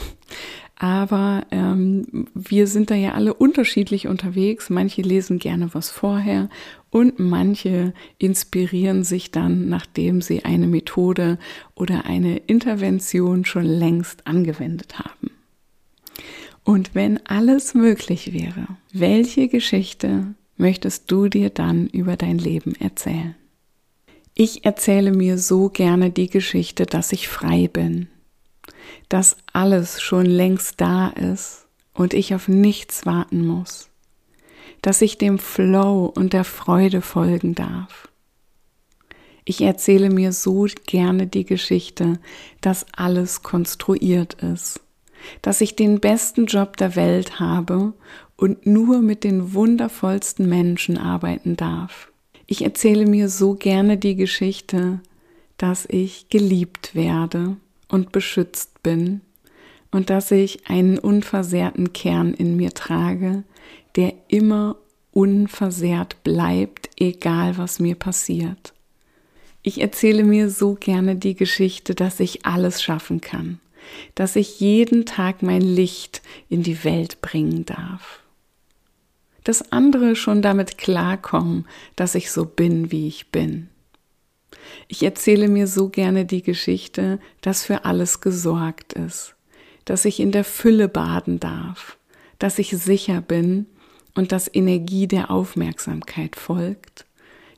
Aber 0.80 1.46
ähm, 1.50 2.28
wir 2.36 2.68
sind 2.68 2.92
da 2.92 2.96
ja 2.96 3.14
alle 3.14 3.34
unterschiedlich 3.34 4.08
unterwegs. 4.08 4.70
Manche 4.70 5.02
lesen 5.02 5.40
gerne 5.40 5.74
was 5.74 5.90
vorher 5.90 6.50
und 6.92 7.18
manche 7.18 7.94
inspirieren 8.20 9.04
sich 9.04 9.32
dann, 9.32 9.70
nachdem 9.70 10.22
sie 10.22 10.46
eine 10.46 10.68
Methode 10.68 11.40
oder 11.74 12.06
eine 12.06 12.38
Intervention 12.38 13.44
schon 13.44 13.66
längst 13.66 14.28
angewendet 14.28 15.00
haben. 15.00 15.32
Und 16.64 16.94
wenn 16.94 17.26
alles 17.26 17.74
möglich 17.74 18.34
wäre, 18.34 18.68
welche 18.94 19.48
Geschichte 19.48 20.36
möchtest 20.58 21.10
du 21.10 21.28
dir 21.28 21.50
dann 21.50 21.88
über 21.88 22.18
dein 22.18 22.38
Leben 22.38 22.76
erzählen? 22.76 23.36
Ich 24.36 24.64
erzähle 24.66 25.12
mir 25.12 25.40
so 25.40 25.70
gerne 25.70 26.12
die 26.12 26.30
Geschichte, 26.30 26.86
dass 26.86 27.12
ich 27.12 27.28
frei 27.28 27.68
bin, 27.68 28.10
dass 29.10 29.38
alles 29.54 30.02
schon 30.02 30.26
längst 30.26 30.80
da 30.82 31.10
ist 31.10 31.68
und 31.94 32.14
ich 32.14 32.36
auf 32.36 32.48
nichts 32.48 33.06
warten 33.06 33.46
muss, 33.46 33.90
dass 34.82 35.02
ich 35.02 35.18
dem 35.18 35.40
Flow 35.40 36.12
und 36.14 36.34
der 36.34 36.44
Freude 36.44 37.02
folgen 37.02 37.56
darf. 37.56 38.08
Ich 39.46 39.62
erzähle 39.62 40.10
mir 40.10 40.34
so 40.34 40.68
gerne 40.86 41.26
die 41.26 41.46
Geschichte, 41.46 42.20
dass 42.62 42.86
alles 42.92 43.44
konstruiert 43.44 44.36
ist, 44.44 44.82
dass 45.42 45.62
ich 45.62 45.76
den 45.76 46.00
besten 46.02 46.48
Job 46.48 46.76
der 46.78 46.96
Welt 46.96 47.40
habe 47.40 47.94
und 48.36 48.66
nur 48.66 49.02
mit 49.02 49.24
den 49.24 49.54
wundervollsten 49.54 50.48
Menschen 50.50 50.98
arbeiten 50.98 51.56
darf. 51.56 52.12
Ich 52.46 52.62
erzähle 52.62 53.06
mir 53.06 53.30
so 53.30 53.56
gerne 53.56 53.98
die 53.98 54.16
Geschichte, 54.16 55.00
dass 55.58 55.86
ich 55.90 56.30
geliebt 56.30 56.94
werde 56.94 57.58
und 57.88 58.12
beschützt 58.12 58.84
bin 58.84 59.22
und 59.92 60.10
dass 60.10 60.32
ich 60.32 60.70
einen 60.70 61.00
unversehrten 61.00 61.94
Kern 61.94 62.34
in 62.34 62.56
mir 62.56 62.72
trage, 62.72 63.44
der 63.96 64.14
immer 64.28 64.78
unversehrt 65.12 66.24
bleibt, 66.24 66.90
egal 67.00 67.58
was 67.58 67.80
mir 67.80 67.96
passiert. 67.96 68.74
Ich 69.64 69.82
erzähle 69.82 70.24
mir 70.24 70.50
so 70.50 70.76
gerne 70.76 71.16
die 71.16 71.36
Geschichte, 71.36 71.96
dass 71.96 72.20
ich 72.20 72.46
alles 72.46 72.82
schaffen 72.82 73.22
kann, 73.22 73.60
dass 74.16 74.36
ich 74.36 74.60
jeden 74.60 75.06
Tag 75.06 75.42
mein 75.42 75.62
Licht 75.62 76.22
in 76.48 76.64
die 76.64 76.84
Welt 76.84 77.22
bringen 77.22 77.66
darf. 77.66 78.22
Dass 79.44 79.72
andere 79.72 80.16
schon 80.16 80.42
damit 80.42 80.78
klarkommen, 80.78 81.66
dass 81.96 82.16
ich 82.16 82.32
so 82.32 82.46
bin, 82.46 82.92
wie 82.92 83.08
ich 83.08 83.32
bin. 83.32 83.70
Ich 84.88 85.04
erzähle 85.04 85.48
mir 85.48 85.68
so 85.68 85.90
gerne 85.90 86.26
die 86.26 86.42
Geschichte, 86.42 87.20
dass 87.42 87.64
für 87.64 87.86
alles 87.86 88.22
gesorgt 88.22 88.94
ist, 88.94 89.36
dass 89.86 90.06
ich 90.06 90.20
in 90.20 90.32
der 90.32 90.44
Fülle 90.44 90.88
baden 90.88 91.40
darf, 91.40 91.98
dass 92.40 92.60
ich 92.60 92.72
sicher 92.72 93.22
bin 93.22 93.66
und 94.16 94.32
dass 94.32 94.54
Energie 94.54 95.08
der 95.08 95.32
Aufmerksamkeit 95.32 96.36
folgt, 96.36 97.06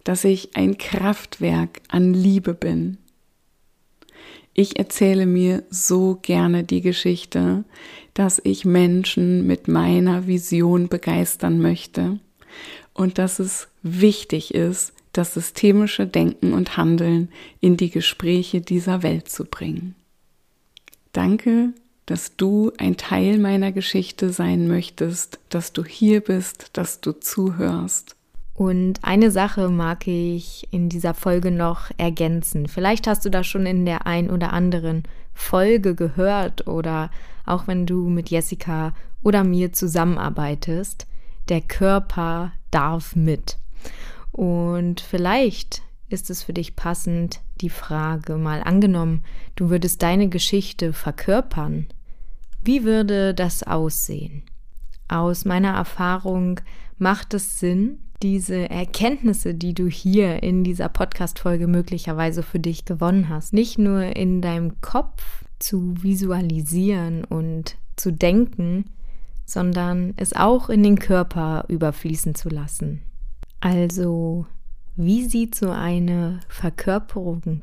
dass 0.03 0.23
ich 0.23 0.55
ein 0.55 0.77
Kraftwerk 0.77 1.81
an 1.87 2.13
Liebe 2.13 2.53
bin. 2.53 2.97
Ich 4.53 4.77
erzähle 4.77 5.25
mir 5.25 5.63
so 5.69 6.19
gerne 6.21 6.63
die 6.63 6.81
Geschichte, 6.81 7.63
dass 8.13 8.41
ich 8.43 8.65
Menschen 8.65 9.47
mit 9.47 9.67
meiner 9.67 10.27
Vision 10.27 10.89
begeistern 10.89 11.61
möchte 11.61 12.19
und 12.93 13.17
dass 13.17 13.39
es 13.39 13.69
wichtig 13.83 14.53
ist, 14.53 14.93
das 15.13 15.33
systemische 15.33 16.05
Denken 16.07 16.53
und 16.53 16.77
Handeln 16.77 17.29
in 17.59 17.77
die 17.77 17.89
Gespräche 17.89 18.61
dieser 18.61 19.03
Welt 19.03 19.29
zu 19.29 19.45
bringen. 19.45 19.95
Danke, 21.13 21.73
dass 22.05 22.35
du 22.35 22.71
ein 22.77 22.97
Teil 22.97 23.37
meiner 23.37 23.71
Geschichte 23.71 24.31
sein 24.31 24.67
möchtest, 24.67 25.39
dass 25.49 25.73
du 25.73 25.83
hier 25.83 26.21
bist, 26.21 26.71
dass 26.73 27.01
du 27.01 27.11
zuhörst. 27.11 28.15
Und 28.53 28.99
eine 29.03 29.31
Sache 29.31 29.69
mag 29.69 30.05
ich 30.05 30.67
in 30.71 30.89
dieser 30.89 31.13
Folge 31.13 31.49
noch 31.49 31.91
ergänzen. 31.97 32.67
Vielleicht 32.67 33.07
hast 33.07 33.23
du 33.23 33.29
das 33.29 33.47
schon 33.47 33.65
in 33.65 33.85
der 33.85 34.05
ein 34.05 34.29
oder 34.29 34.51
anderen 34.51 35.03
Folge 35.33 35.95
gehört 35.95 36.67
oder 36.67 37.09
auch 37.45 37.67
wenn 37.67 37.85
du 37.85 38.09
mit 38.09 38.29
Jessica 38.29 38.93
oder 39.23 39.43
mir 39.43 39.71
zusammenarbeitest. 39.71 41.07
Der 41.47 41.61
Körper 41.61 42.51
darf 42.69 43.15
mit. 43.15 43.57
Und 44.39 45.01
vielleicht 45.01 45.81
ist 46.07 46.29
es 46.29 46.43
für 46.43 46.53
dich 46.53 46.77
passend, 46.77 47.41
die 47.59 47.69
Frage 47.69 48.37
mal 48.37 48.63
angenommen, 48.63 49.21
du 49.57 49.69
würdest 49.69 50.01
deine 50.01 50.29
Geschichte 50.29 50.93
verkörpern. 50.93 51.87
Wie 52.63 52.85
würde 52.85 53.33
das 53.33 53.63
aussehen? 53.63 54.43
Aus 55.09 55.43
meiner 55.43 55.73
Erfahrung 55.73 56.61
macht 56.97 57.33
es 57.33 57.59
Sinn, 57.59 57.99
diese 58.23 58.69
Erkenntnisse, 58.69 59.55
die 59.55 59.73
du 59.73 59.87
hier 59.87 60.41
in 60.41 60.63
dieser 60.63 60.87
Podcast-Folge 60.87 61.67
möglicherweise 61.67 62.41
für 62.41 62.61
dich 62.61 62.85
gewonnen 62.85 63.27
hast, 63.27 63.51
nicht 63.51 63.77
nur 63.77 64.15
in 64.15 64.41
deinem 64.41 64.79
Kopf 64.79 65.43
zu 65.59 66.01
visualisieren 66.01 67.25
und 67.25 67.75
zu 67.97 68.13
denken, 68.13 68.85
sondern 69.45 70.13
es 70.15 70.31
auch 70.31 70.69
in 70.69 70.81
den 70.81 70.97
Körper 70.97 71.65
überfließen 71.67 72.35
zu 72.35 72.47
lassen. 72.47 73.01
Also, 73.61 74.45
wie 74.95 75.25
sieht 75.27 75.55
so 75.55 75.69
eine 75.69 76.39
Verkörperung 76.47 77.61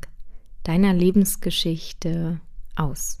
deiner 0.63 0.93
Lebensgeschichte 0.93 2.39
aus? 2.75 3.19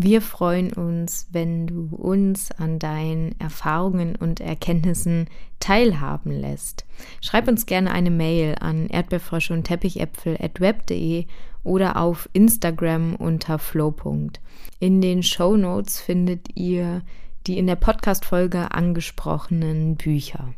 Wir 0.00 0.22
freuen 0.22 0.72
uns, 0.72 1.26
wenn 1.32 1.66
du 1.66 1.88
uns 1.90 2.52
an 2.52 2.78
deinen 2.78 3.34
Erfahrungen 3.40 4.14
und 4.14 4.38
Erkenntnissen 4.38 5.26
teilhaben 5.58 6.30
lässt. 6.30 6.86
Schreib 7.20 7.48
uns 7.48 7.66
gerne 7.66 7.90
eine 7.90 8.12
Mail 8.12 8.54
an 8.60 8.88
erdbeerfrösche 8.88 9.54
und 9.54 9.64
teppichäpfel 9.64 10.36
at 10.40 10.60
web.de 10.60 11.26
oder 11.64 11.96
auf 11.96 12.28
Instagram 12.32 13.16
unter 13.16 13.58
flow. 13.58 13.92
In 14.78 15.00
den 15.00 15.24
Show 15.24 15.56
Notes 15.56 16.00
findet 16.00 16.56
ihr 16.56 17.02
die 17.48 17.58
in 17.58 17.66
der 17.66 17.76
Podcast-Folge 17.76 18.70
angesprochenen 18.70 19.96
Bücher. 19.96 20.54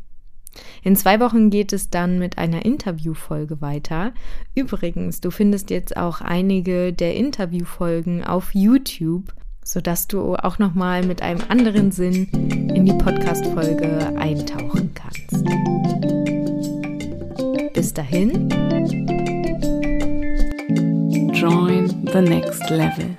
In 0.83 0.95
zwei 0.95 1.19
Wochen 1.19 1.49
geht 1.49 1.73
es 1.73 1.89
dann 1.89 2.19
mit 2.19 2.37
einer 2.37 2.65
Interviewfolge 2.65 3.61
weiter. 3.61 4.13
Übrigens, 4.55 5.21
du 5.21 5.31
findest 5.31 5.69
jetzt 5.69 5.95
auch 5.97 6.21
einige 6.21 6.93
der 6.93 7.15
Interviewfolgen 7.15 8.23
auf 8.23 8.53
YouTube, 8.53 9.33
sodass 9.63 10.07
du 10.07 10.35
auch 10.35 10.59
nochmal 10.59 11.05
mit 11.05 11.21
einem 11.21 11.41
anderen 11.49 11.91
Sinn 11.91 12.27
in 12.73 12.85
die 12.85 12.93
Podcast-Folge 12.93 14.15
eintauchen 14.17 14.91
kannst. 14.93 15.45
Bis 17.73 17.93
dahin. 17.93 18.49
Join 21.33 21.87
the 22.13 22.21
next 22.21 22.69
level. 22.69 23.17